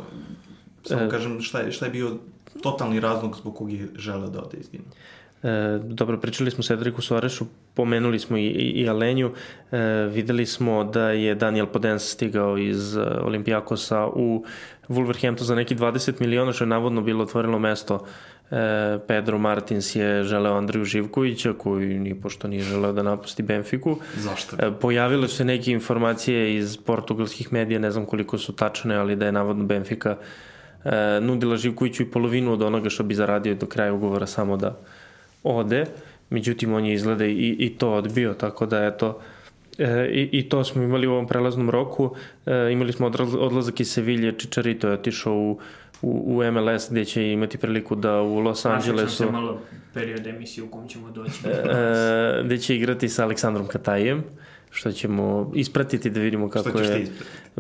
[0.85, 1.09] Samo E.
[1.09, 2.17] kažem šta je, šta je bio
[2.63, 4.91] totalni razlog zbog kog je želeo da ode iz Dinama.
[5.43, 9.31] E, dobro, pričali smo sa Edriku Sorešu, pomenuli smo i, i, i Alenju,
[9.73, 9.79] e,
[10.13, 14.45] videli smo da je Daniel Podens stigao iz e, Olimpijakosa u
[14.89, 18.42] Wolverhampton za neki 20 miliona, što je navodno bilo otvorilo mesto e,
[19.07, 23.97] Pedro Martins je želeo Andriju Živkovića, koji ni pošto nije želeo da napusti Benfiku.
[24.17, 24.57] Zašto?
[24.59, 29.17] E, Pojavile su se neke informacije iz portugalskih medija, ne znam koliko su tačne, ali
[29.17, 30.17] da je navodno Benfica
[30.85, 34.77] e, nudila Živkoviću i polovinu od onoga što bi zaradio do kraja ugovora samo da
[35.43, 35.87] ode.
[36.31, 39.21] Međutim, on je izgleda i, i to odbio, tako da eto,
[39.79, 42.15] E, i, I to smo imali u ovom prelaznom roku.
[42.47, 43.07] E, imali smo
[43.39, 45.59] odlazak iz Sevilje, Čičarito je otišao u
[46.03, 49.33] u, u MLS gdje će imati priliku da u Los Angelesu...
[49.33, 49.61] malo
[49.95, 51.49] period emisije u kom ćemo doći.
[51.49, 54.25] e, gdje će igrati sa Aleksandrom Katajem
[54.73, 57.05] što ćemo ispratiti da vidimo kako što ćeš je...
[57.05, 57.11] ti?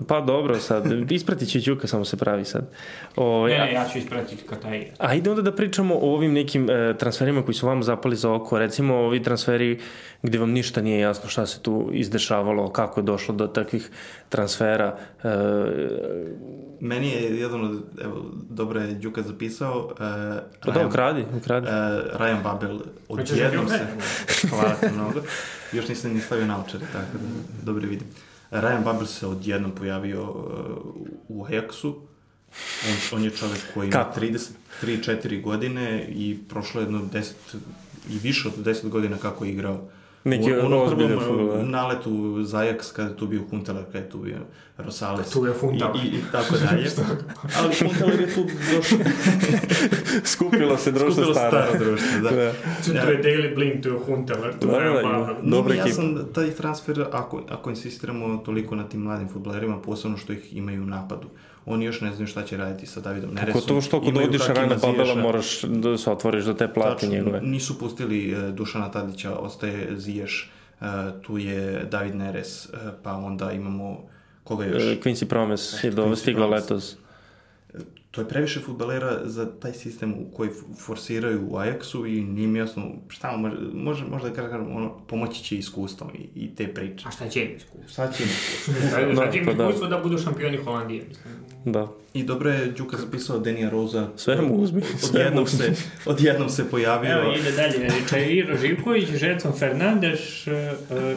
[0.09, 2.71] Pa dobro, sad, ispratit će Đuka, samo se pravi sad.
[3.17, 4.87] O, ne, ne, ja ću ispratiti Kataj.
[4.99, 8.59] Ajde onda da pričamo o ovim nekim e, transferima koji su vam zapali za oko.
[8.59, 9.81] Recimo, ovi transferi
[10.23, 13.91] gdje vam ništa nije jasno šta se tu izdešavalo, kako je došlo do takvih
[14.29, 14.99] transfera.
[15.25, 15.29] E,
[16.81, 19.85] Meni je jedan od, evo, dobro je Đuka zapisao.
[19.85, 19.95] Uh,
[20.65, 21.67] pa da, ukradi, ukradi.
[21.67, 23.81] Uh, Ryan Babel, odjednom se...
[24.49, 25.21] Hvala ti mnogo.
[25.73, 28.07] Još nisam ni stavio naučare, tako da dobro vidim.
[28.51, 30.37] Ryan Babel se odjednom pojavio uh,
[31.29, 31.95] u Ajaxu.
[32.89, 34.13] On, on je čovjek koji ima
[34.81, 37.33] 33-4 godine i prošlo jedno 10
[38.11, 39.89] i više od 10 godina kako je igrao
[40.25, 42.11] Neki u, onom prvom futbol, naletu
[42.43, 44.39] Zajax kada je tu bio Hunteler, kada je tu bio
[44.79, 45.31] Rosales.
[45.31, 45.97] Tu je Hunteler.
[46.05, 46.91] I, i, tako dalje.
[47.59, 48.47] Ali Hunteler je tu
[48.77, 48.99] došao.
[50.35, 51.63] Skupilo se društvo Skupilo staro.
[51.63, 52.31] staro društvo, da.
[52.31, 52.53] da.
[52.85, 55.35] Tu je Daily Blink, tu je Hunteler, tu Da, je da, Babel.
[55.43, 55.95] Dobra ja ekipa.
[55.95, 60.83] sam taj transfer, ako, ako insistiramo toliko na tim mladim futbolerima, posebno što ih imaju
[60.83, 61.29] u napadu,
[61.67, 63.61] oni još ne znaju šta će raditi sa Davidom Neresom.
[63.61, 67.09] Kako to što kod Hakima Rana Babela moraš da se otvoriš da te plate Tačno,
[67.09, 67.41] njegove.
[67.41, 70.51] Nisu pustili e, Dušana Tadića, ostaje Ziješ,
[70.81, 70.85] e,
[71.23, 72.69] tu je David Neres, e,
[73.03, 74.01] pa onda imamo
[74.45, 74.83] koga još?
[74.83, 76.97] Quincy Promes je do, stigla letos.
[78.13, 82.59] To je previše futbalera za taj sistem u koji forsiraju u Ajaxu i nije mi
[82.59, 87.05] jasno šta može, može, možda da kažem, ono, pomoći će iskustvom i, i te priče.
[87.09, 87.89] A šta će im iskustvo?
[87.89, 88.29] Šta će im?
[89.17, 89.65] Šta će im pa da.
[89.65, 91.35] iskustvo da budu šampioni Holandije, mislim.
[91.65, 91.89] Da.
[92.15, 94.09] I dobro je Đuka zapisao Denija Roza.
[94.17, 95.73] Sve mu uzmi, Odjednom se,
[96.07, 97.11] odjednom se pojavio.
[97.11, 97.91] Evo, ide dalje.
[98.11, 100.53] Čairo Živković, Žeton Fernandeš, uh,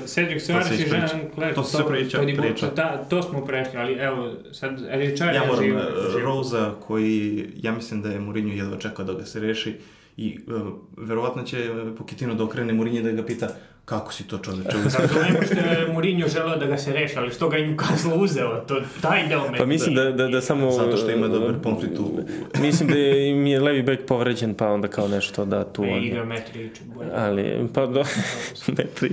[0.06, 0.84] Cedric Suarez i.
[0.84, 1.56] Jean Claire.
[1.56, 2.70] To se priča- priča.
[2.76, 5.82] Da, to smo prešli, ali evo, sad Richard Ja moram, živ, uh,
[6.12, 6.24] živ.
[6.24, 9.74] Roza koji, ja mislim da je Mourinho jedva čekao da ga se reši
[10.18, 13.56] i uh, verovatno će Poketino da okrene Mourinho da ga pita
[13.86, 14.70] kako si to čoveče
[15.00, 18.64] Razumijem što je Mourinho želeo da ga se reši, ali što ga je Newcastle uzeo,
[18.68, 19.58] to, taj deo me...
[19.58, 20.72] Pa mislim da, da, da samo...
[20.72, 22.20] Zato što ima dobar pomfrit u...
[22.62, 25.84] Mislim da je, im je levi bek povređen, pa onda kao nešto da tu...
[25.84, 26.72] E, onda- igra Metrić.
[27.16, 28.04] Ali, pa do...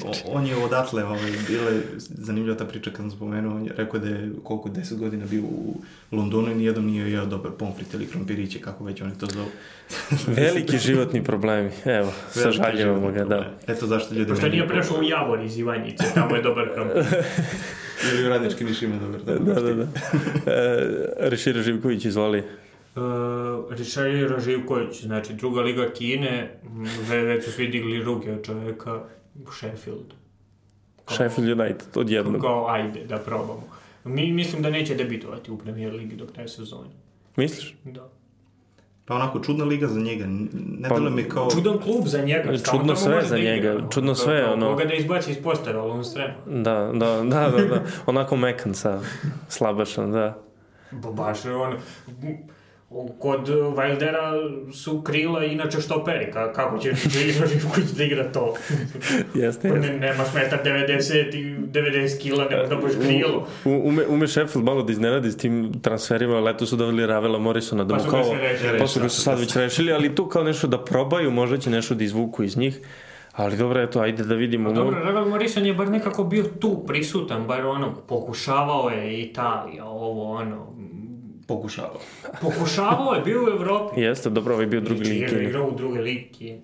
[0.04, 3.72] O- On je odatle, ovaj, bila je zanimljiva ta priča kad sam spomenuo, on je
[3.76, 5.74] rekao da je koliko 10 godina bio u
[6.12, 9.46] Londonu i nijednom nije jeo dobar pomfrit ili krompiriće, kako već oni to zovu.
[10.26, 13.50] Veliki životni problemi, evo, sažaljevamo ga, da.
[13.66, 14.30] Eto zašto ljudi...
[14.30, 14.80] Pošto nije pokušaju.
[14.80, 17.04] prešao u Javor iz Ivanjice, tamo je dobar krompir.
[18.12, 19.20] Ili u radnički niš ima dobar.
[19.20, 19.82] Da, da, da.
[20.52, 22.42] E, Rešira Živković, izvoli.
[22.96, 23.02] Uh,
[23.70, 26.58] Richard Živković, znači druga liga Kine,
[27.08, 29.02] već su svi digli ruke od čoveka
[29.46, 30.14] u Sheffield.
[31.04, 32.40] Kao- Sheffield United, odjednom.
[32.40, 33.68] Kao, ajde, da probamo.
[34.04, 36.90] Mi, mislim da neće debitovati u Premier Ligi dok taj sezoni.
[37.36, 37.74] Misliš?
[37.84, 38.08] Da.
[39.04, 40.24] Pa onako, čudna liga za njega.
[40.78, 41.50] Ne Pa, mi kao...
[41.50, 42.52] Čudan klub za njega.
[42.70, 43.88] Čudno sve za da njega, ono?
[43.88, 44.66] čudno sve, kao ono.
[44.66, 46.34] Koga da izbaci iz postara, ali on strema.
[46.46, 47.82] Da, da, da, da, da.
[48.06, 49.00] Onako mekan sa
[49.48, 50.38] slabašan, da.
[50.90, 51.76] Ba, baš je on...
[53.18, 54.32] Kod Wildera
[54.72, 58.54] su krila inače štoperi, ka, kako će Živko Živković da igra to?
[59.34, 59.92] Jeste, Pa jeste.
[59.92, 63.46] ne, nemaš metar 90 i 90 kila, ne da boš krilo.
[63.64, 67.84] U, ume, ume Sheffield malo da iznenadi s tim transferima, leto su doveli Ravela Morrisona
[67.84, 68.24] da Pa mu kao,
[68.78, 71.70] pa su ga su sad već rešili, ali tu kao nešto da probaju, možda će
[71.70, 72.80] nešto da izvuku iz njih,
[73.32, 74.72] ali dobro, eto, ajde da vidimo.
[74.72, 80.32] Dobro, Ravel Morrison je bar nekako bio tu prisutan, bar ono, pokušavao je Italija, ovo
[80.32, 80.66] ono,
[81.46, 82.00] Pokušavao.
[82.40, 84.00] pokušavao je, bio u Evropi.
[84.00, 85.22] Jeste, dobro, ovaj je bio drugi Znači, lig.
[85.22, 86.56] igra- igrao u druge ligi.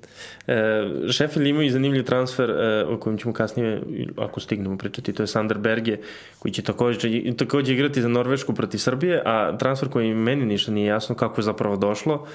[0.46, 3.82] E, Sheffield ima i zanimljiv transfer e, o kojem ćemo kasnije,
[4.16, 5.96] ako stignemo pričati, to je Sander Berge,
[6.38, 10.86] koji će takođe, takođe igrati za Norvešku protiv Srbije, a transfer koji meni ništa nije
[10.86, 12.26] jasno kako je zapravo došlo,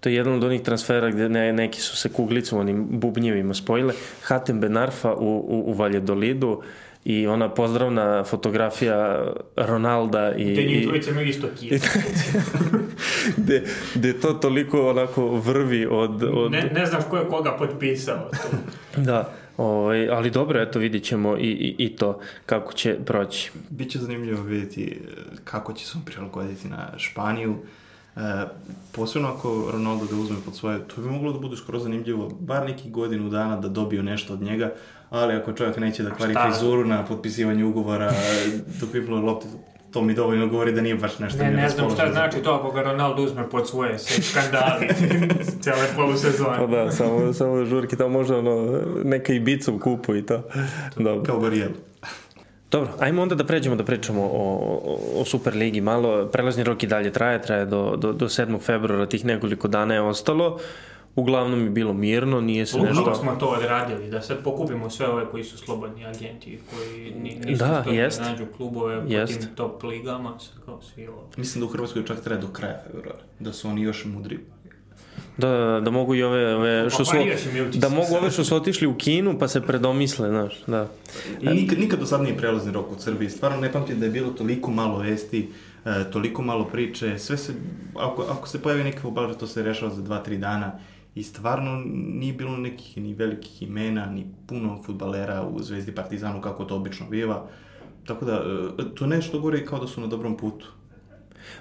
[0.00, 3.94] to je jedan od onih transfera gde ne, neki su se kuglicom, onim bubnjevima spojile,
[4.22, 6.62] Hatem Benarfa u, u, u Valjadolidu
[7.04, 9.26] i ona pozdravna fotografija
[9.56, 10.54] Ronalda i...
[10.54, 11.80] Te njih i- dvojice imaju isto kije.
[13.36, 13.62] gde,
[13.94, 16.22] gde to toliko onako vrvi od...
[16.22, 18.30] od Ne, ne znaš ko je koga potpisao.
[18.30, 18.56] To.
[19.02, 23.50] Da, ovaj, ali dobro, eto vidit ćemo i, i, i to kako će proći.
[23.70, 24.96] Biće zanimljivo vidjeti e,
[25.44, 27.56] kako će se on prilagoditi na Španiju.
[28.16, 28.20] E,
[28.92, 32.64] posebno ako Ronaldo ga uzme pod svoje, to bi moglo da bude skoro zanimljivo, bar
[32.66, 34.72] neki godinu dana da dobiju nešto od njega,
[35.10, 38.12] ali ako čovjek neće da kvari frizuru na potpisivanju ugovora,
[38.80, 39.46] dok pipnu loptu,
[39.90, 42.50] to mi dovoljno govori da nije baš nešto Ne, ne znam šta za- znači to
[42.52, 44.88] ako ga Ronaldo uzme pod svoje se skandali
[45.60, 46.66] cijele Pa polusezone.
[46.66, 48.72] da, samo, samo žurki, tamo možda ono,
[49.04, 50.42] neka Ibica u kupu i to.
[50.96, 51.22] Dobro.
[51.24, 51.68] Kao Barijel.
[52.70, 54.28] Dobro, ajmo onda da pređemo da pričamo o,
[54.84, 56.26] o, o Superligi malo.
[56.26, 58.60] Prelazni rok i dalje traje, traje do, do, do 7.
[58.60, 60.58] februara, tih nekoliko dana je ostalo.
[61.16, 63.22] Uglavnom je bilo mirno, nije se Uglavnom nešto...
[63.22, 67.64] smo to odradili, da sad pokupimo sve ove koji su slobodni agenti, koji ni, nisu
[67.64, 68.20] Da, uspeli jest.
[68.20, 69.40] da nađu klubove po Jest.
[69.40, 71.28] tim top ligama, sad kao svi ovo.
[71.36, 74.38] Mislim da u Hrvatskoj čak traje do kraja februara, da su oni još mudri.
[75.36, 77.12] Da, da mogu i ove, ove što su,
[77.74, 80.88] da mogu ove što su otišli u Kinu pa se predomisle, znaš, da.
[81.40, 83.30] I nikad, nikad do sad nije prelazni rok u Srbiji.
[83.30, 85.48] Stvarno ne pamtim da je bilo toliko malo vesti,
[85.84, 87.18] e, toliko malo priče.
[87.18, 87.52] Sve se,
[87.96, 90.72] ako, ako se pojavi neki futbaler, to se rešava za 2-3 dana.
[91.20, 96.64] I stvarno nije bilo nekih ni velikih imena, ni puno futbalera u Zvezdi Partizanu, kako
[96.64, 97.46] to obično biva.
[98.06, 98.42] Tako da,
[98.78, 100.66] e, to nešto gore kao da su na dobrom putu.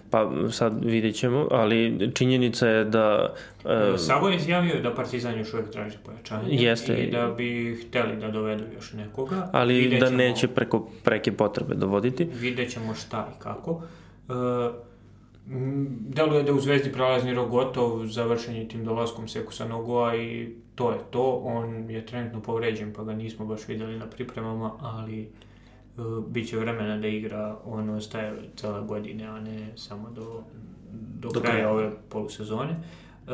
[0.10, 0.20] Pa
[0.52, 1.78] sad vidjet ćemo, ali
[2.14, 3.34] činjenica je da...
[3.66, 6.94] e, Sabo je izjavio da Partizan još uvijek traži pojačanje Jeste.
[6.96, 9.50] i da bi hteli da dovedu još nekoga.
[9.54, 12.24] ali Vidjet da ćemo- neće preko preke potrebe dovoditi.
[12.26, 13.82] Vidjet ćemo šta i kako.
[14.30, 14.72] E, m,
[16.10, 20.92] deluje da u Zvezdi prelazni rok gotov, završen je tim dolaskom Sekusa Nogoa i to
[20.92, 21.42] je to.
[21.44, 25.28] On je trenutno povređen pa ga nismo baš vidjeli na pripremama, ali e,
[26.28, 30.44] bit će vremena da igra, on ostaje cele godine, a ne samo do,
[31.20, 31.72] do, Do kraja kraja.
[31.72, 32.72] ove polusezone.
[33.28, 33.34] E,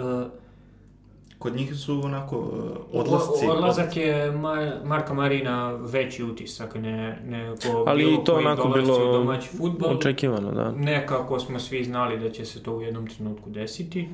[1.40, 3.46] Kod njih su onako e, odlasci.
[3.48, 7.56] O- Odlazak je Mar- Marka Marina veći utisak ne, nego
[7.86, 9.92] Ali bilo to koji onako bilo u domaći futbol.
[9.92, 10.72] Očekivano, da.
[10.72, 14.00] Nekako smo svi znali da će se to u jednom trenutku desiti.
[14.02, 14.08] E,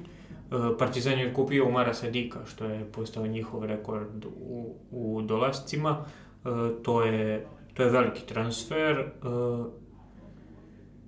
[0.80, 6.05] Partizan je kupio Umara Sadika, što je postao njihov rekord u, u dolascima.
[6.45, 6.49] E,
[6.84, 8.97] to, je, to je veliki transfer.
[8.97, 9.05] E,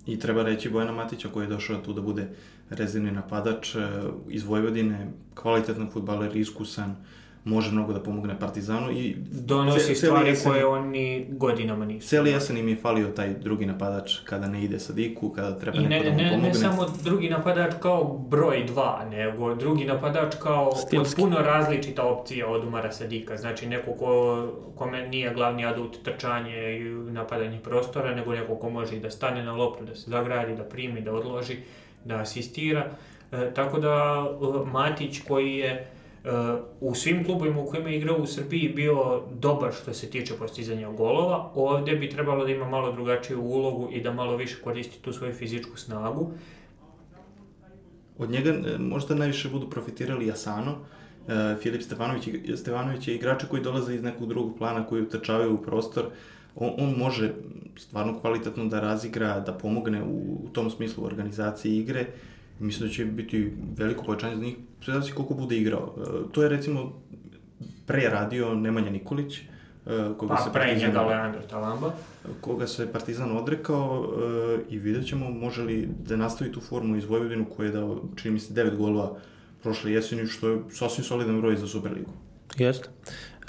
[0.06, 2.28] I treba reći Bojana Matića koji je došao tu da bude
[2.70, 3.78] rezervni napadač e,
[4.28, 6.96] iz Vojvodine, kvalitetan futbaler, iskusan,
[7.44, 12.08] može mnogo da pomogne Partizanu i donosi celi stvari jesen- koje oni godinama nisu.
[12.08, 15.78] Cijeli jesen im je falio taj drugi napadač kada ne ide sa Diku, kada treba
[15.78, 16.48] I neko ne, da mu ne, pomogne.
[16.48, 20.96] ne samo drugi napadač kao broj dva, nego drugi napadač kao Stilski.
[21.16, 23.36] potpuno različita opcija od Umara Sadika.
[23.36, 24.08] Znači neko ko,
[24.74, 29.44] kome nije glavni adut trčanje i napadanje prostora, nego neko ko može i da stane
[29.44, 31.56] na loptu, da se zagradi, da primi, da odloži,
[32.04, 32.90] da asistira.
[33.32, 34.26] E, tako da
[34.66, 35.86] e, Matić koji je e,
[36.80, 40.90] u svim klubovima u kojima je igrao u Srbiji bio dobar što se tiče postizanja
[40.90, 45.12] golova, ovdje bi trebalo da ima malo drugačiju ulogu i da malo više koristi tu
[45.12, 46.30] svoju fizičku snagu.
[48.18, 50.76] Od njega e, možda najviše budu profitirali Asano,
[51.28, 55.62] e, Filip Stefanović, Stefanović je igrači koji dolaze iz nekog drugog plana, koji utrčavaju u
[55.62, 56.04] prostor.
[56.56, 57.32] On, on može
[57.76, 62.06] stvarno kvalitetno da razigra, da pomogne u, u tom smislu u organizaciji igre.
[62.58, 65.94] Mislim da će biti veliko povećanje za njih, sve zavisi koliko bude igrao.
[65.96, 66.92] E, to je recimo
[67.86, 69.42] pre radio Nemanja Nikolić, e,
[70.18, 71.92] koga Pa se pre njega Leandro Talamba.
[72.40, 77.04] koga se Partizan odrekao e, i vidjet ćemo može li da nastavi tu formu iz
[77.04, 79.16] Vojvodinu koja je dao, čini mi se, 9 golova
[79.62, 82.10] prošle jeseni, što je sasvim solidan broj za Superligu.
[82.58, 82.88] Jeste.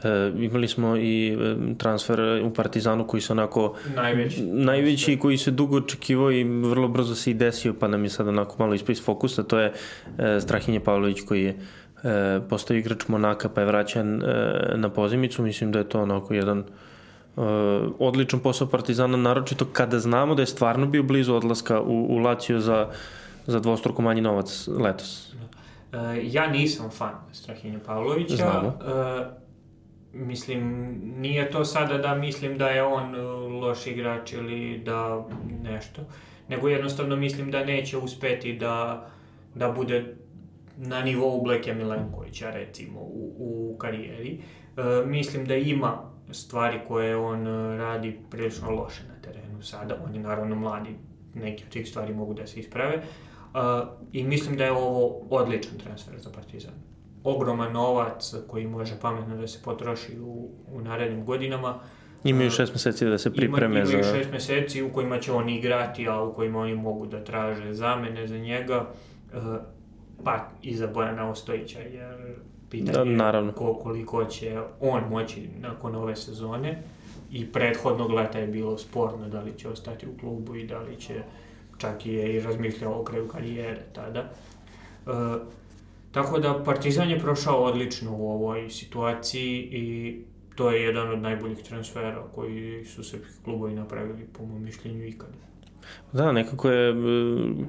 [0.05, 4.41] E, imali smo i e, transfer u Partizanu koji se onako Najveći.
[4.43, 8.27] najveći koji se dugo očekivao i vrlo brzo se i desio pa nam je sad
[8.27, 9.73] onako malo ispao iz fokusa to je
[10.17, 11.57] e, Strahinje Pavlović koji je
[12.03, 14.27] e, postao igrač Monaka pa je vraćan e,
[14.75, 16.63] na pozimicu mislim da je to onako jedan e,
[17.99, 22.59] odličan posao Partizana naročito kada znamo da je stvarno bio blizu odlaska u, u Lazio
[22.59, 22.87] za,
[23.47, 25.35] za dvostruko manji novac letos
[25.93, 28.35] E, ja nisam fan Strahinja Pavlovića.
[28.35, 28.67] Znamo.
[28.67, 29.44] E,
[30.15, 33.19] mislim, nije to sada da mislim da je on e,
[33.61, 35.25] loš igrač ili da
[35.63, 36.01] nešto,
[36.47, 39.07] nego jednostavno mislim da neće uspeti da,
[39.55, 40.15] da bude
[40.77, 44.39] na nivou Bleke Milenkovića recimo u, u karijeri.
[44.77, 49.97] E, mislim da ima stvari koje on e, radi prilično loše na terenu sada.
[50.05, 50.95] On je naravno mladi,
[51.33, 52.95] neke od tih stvari mogu da se isprave.
[52.97, 56.73] Uh, I mislim da je ovo odličan transfer za Partizan.
[57.25, 61.79] Ogroman novac koji može pametno da se potroši u, u narednim godinama.
[62.23, 65.49] imaju šest meseci da se pripreme Ima, imaju za šest meseci u kojima će on
[65.49, 68.85] igrati, a u kojima oni mogu da traže zamene za njega.
[69.33, 69.41] Uh,
[70.23, 72.35] pa i za Bojana Ostojića, jer
[72.69, 73.51] pitanje Da, je naravno.
[73.51, 76.81] ko, koliko će on moći nakon ove sezone.
[77.31, 80.95] I prethodnog leta je bilo sporno da li će ostati u klubu i da li
[80.95, 81.13] će
[81.77, 84.19] čak i je i razmišljao o kraju karijere tada.
[84.19, 84.29] E,
[86.15, 90.15] tako da Partizan je prošao odlično u ovoj situaciji i
[90.55, 95.45] to je jedan od najboljih transfera koji su srpski klubovi napravili po mom mišljenju ikada.
[96.13, 96.95] Da, nekako je,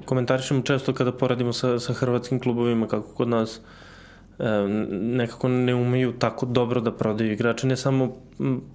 [0.05, 3.61] komentarišemo često kada poradimo sa, sa hrvatskim klubovima kako kod nas
[4.89, 8.15] nekako ne umeju tako dobro da prodaju igrače, ne samo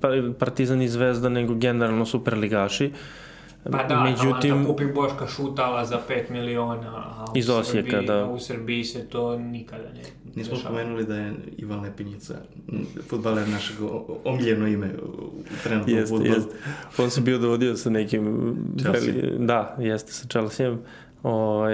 [0.00, 0.08] pa,
[0.38, 2.90] Partizan i Zvezda, nego generalno superligaši.
[3.70, 8.06] Pa da, Međutim, Atalanta kupi Boška Šutala za 5 miliona, a u, iz Osijeka, Srbiji,
[8.06, 8.24] da.
[8.24, 10.02] u Srbiji se to nikada ne
[10.34, 12.34] Nismo spomenuli da je Ivan Lepinjica,
[13.08, 13.76] futbaler našeg
[14.24, 16.34] omiljeno ime u trenutnom jeste, futbolu.
[16.34, 16.54] Jeste.
[16.98, 18.54] On se bio dovodio sa nekim...
[18.80, 19.12] Chelsea.
[19.12, 20.76] Veli, da, jeste sa Chelsea.
[21.22, 21.66] O,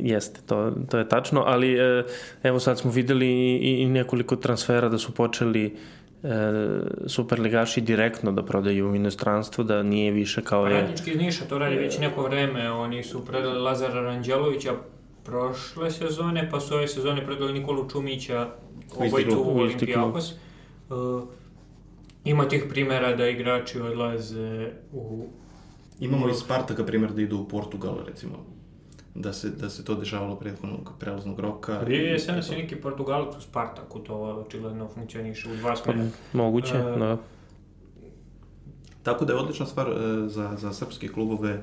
[0.00, 2.04] jeste, to, to je tačno, ali e,
[2.42, 5.76] evo sad smo videli i, i nekoliko transfera da su počeli
[7.06, 10.80] superligaši direktno da prodaju u inostranstvu, da nije više kao je...
[10.80, 14.72] Radnički iz Niša to radi već neko vreme, oni su predali Lazara Ranđelovića
[15.24, 18.48] prošle sezone, pa su ove sezone predali Nikolu Čumića,
[18.96, 20.32] obojicu u Olimpijakos.
[20.90, 21.22] Uh,
[22.24, 25.26] ima tih primjera da igrači odlaze u...
[26.00, 28.57] Imamo i Spartaka primjer da idu u Portugal, recimo.
[29.20, 31.80] Da se, da se to dešavalo prethodnog prelaznog roka.
[31.84, 36.00] Prije je se nas i neki Portugalac u Spartaku, to očigledno funkcioniše u dva smjera.
[36.32, 37.16] Pa, moguće, uh, da.
[39.02, 39.96] Tako da je odlična stvar uh,
[40.26, 41.60] za, za srpske klubove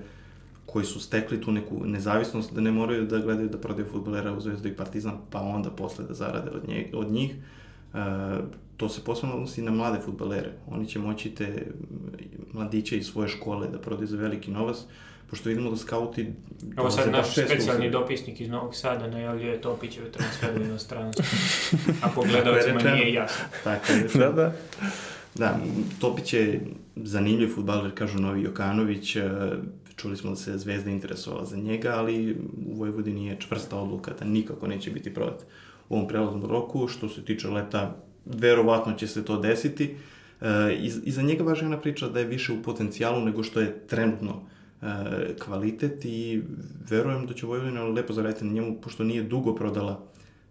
[0.65, 4.39] koji su stekli tu neku nezavisnost, da ne moraju da gledaju da prodaju futbolera u
[4.39, 7.35] Zvezdu i Partizan, pa onda posle da zarade od, nje, od njih.
[7.93, 7.99] Uh,
[8.77, 10.51] to se posebno odnosi na mlade futbolere.
[10.67, 11.67] Oni će moći te
[12.53, 14.77] mladiće iz svoje škole da prodaju za veliki novac,
[15.29, 16.33] pošto vidimo da skauti...
[16.77, 21.25] Evo sad naš specijalni dopisnik iz Novog Sada najavljuje Topićeve transfer u inostranstvo.
[22.01, 23.45] Ako gledalcima nije jasno.
[23.63, 24.07] Tako je.
[24.13, 24.53] da, da.
[25.35, 25.59] Da,
[25.99, 26.61] Topić je
[26.95, 29.17] zanimljiv futbaler, kažu Novi Jokanović,
[29.95, 34.25] čuli smo da se Zvezda interesovala za njega, ali u Vojvodini je čvrsta odluka da
[34.25, 35.41] nikako neće biti prodat
[35.89, 36.87] u ovom prelaznom roku.
[36.87, 37.95] Što se tiče leta,
[38.25, 39.95] verovatno će se to desiti.
[40.41, 44.31] E, I za njega važna priča da je više u potencijalu nego što je trenutno
[44.31, 44.54] e,
[45.39, 46.43] kvalitet i
[46.89, 50.01] verujem da će Vojvodina lepo zaraditi na njemu, pošto nije dugo prodala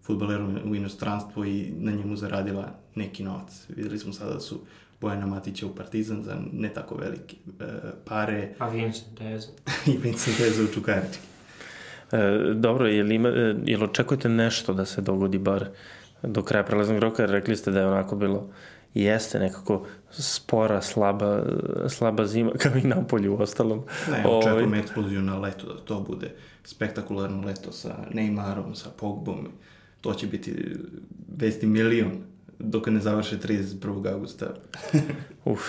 [0.03, 3.67] futboleru u inostranstvo i na njemu zaradila neki novac.
[3.69, 4.61] Videli smo sada da su
[5.01, 7.65] Bojana Matića u Partizan za ne tako velike e,
[8.05, 8.55] pare.
[8.59, 9.49] A Vincent Eza.
[9.93, 11.19] I Vincent Eza u Čukarički.
[12.13, 12.19] E,
[12.55, 13.29] dobro, jel, ima,
[13.65, 15.69] jel očekujete nešto da se dogodi bar
[16.23, 18.51] do kraja prelaznog roka, jer rekli ste da je onako bilo
[18.95, 21.43] jeste nekako spora, slaba,
[21.89, 23.83] slaba zima, kao i Napolju u ostalom.
[24.11, 24.81] Ne, očekujem ovaj...
[24.81, 26.31] eksploziju na leto, da to bude
[26.65, 29.49] spektakularno leto sa Neymarom, sa Pogbom.
[30.01, 30.77] To će biti
[31.37, 32.13] vesti milion
[32.59, 34.13] dok ne završe 31.
[34.13, 34.55] augusta.
[35.45, 35.61] Uf,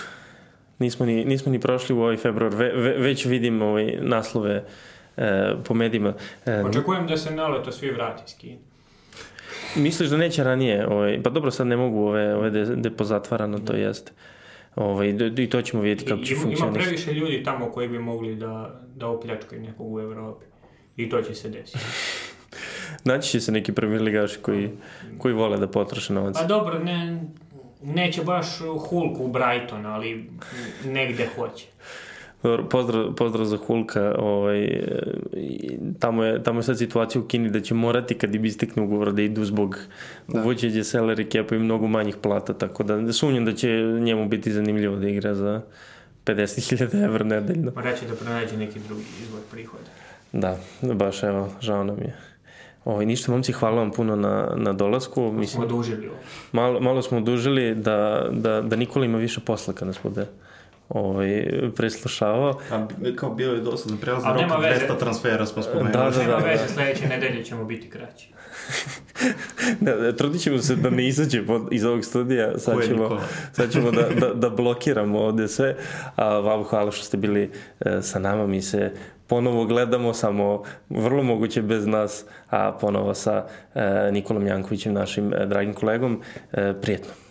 [0.78, 4.64] nismo ni, nismo ni prošli u ovaj februar, ve, ve, već vidim ovaj naslove
[5.16, 6.14] e, po medijima.
[6.46, 8.58] E, Očekujem da se na leto svi vrati s Kine.
[9.76, 10.86] Misliš da neće ranije?
[10.86, 14.12] Ovaj, pa dobro, sad ne mogu ove, ove de, pozatvarano, to jeste.
[14.76, 16.78] Ovaj, I to ćemo vidjeti kako će funkcionisati.
[16.78, 20.44] Ima previše ljudi tamo koji bi mogli da, da opljačkaju nekog u Evropi.
[20.96, 21.78] I to će se desiti.
[23.04, 24.70] Naći će se neki premier ligaši koji,
[25.18, 26.36] koji vole da potroše novac.
[26.40, 27.22] Pa dobro, ne,
[27.82, 30.30] neće baš Hulk u Brighton, ali
[30.84, 31.66] negde hoće.
[32.70, 34.14] Pozdrav, pozdrav za Hulka.
[34.18, 34.82] Ovaj,
[35.98, 39.12] tamo, je, tamo je sad situacija u Kini da će morati kad im istekne ugovor
[39.12, 39.78] da idu zbog
[40.28, 40.40] da.
[40.40, 43.68] uvođenja salary capa i mnogo manjih plata, tako da sumnjam da će
[44.00, 45.62] njemu biti zanimljivo da igra za
[46.24, 47.72] 50.000 evra nedeljno.
[47.74, 49.84] Ma reći da pronađe neki drugi izvor prihoda.
[50.32, 50.58] Da,
[50.94, 52.16] baš evo, žao nam je.
[52.84, 55.20] Ovaj, ništa, momci, hvala vam puno na, na dolasku.
[55.20, 56.16] Malo Mislim, smo odužili ovo.
[56.52, 60.26] Malo, malo smo odužili da, da, da Nikola ima više posla kad nas bude
[60.88, 62.60] ovaj, preslušavao.
[62.70, 65.92] A kao bio je dosadno prelazno rok 200 transfera smo spomenuli.
[65.92, 66.22] Da, da, da.
[66.22, 68.28] Nema veze, sledeće nedelje ćemo biti kraći.
[69.80, 73.20] da, trudit ćemo se da ne izađe iz ovog studija, sad ćemo,
[73.52, 75.76] sad ćemo da, da, da blokiramo ovde sve,
[76.16, 78.92] a vam hvala što ste bili e, sa nama, mi se
[79.26, 85.46] ponovo gledamo, samo vrlo moguće bez nas, a ponovo sa e, Nikolom Jankovićem, našim e,
[85.46, 86.22] dragim kolegom.
[86.52, 87.25] E, prijetno.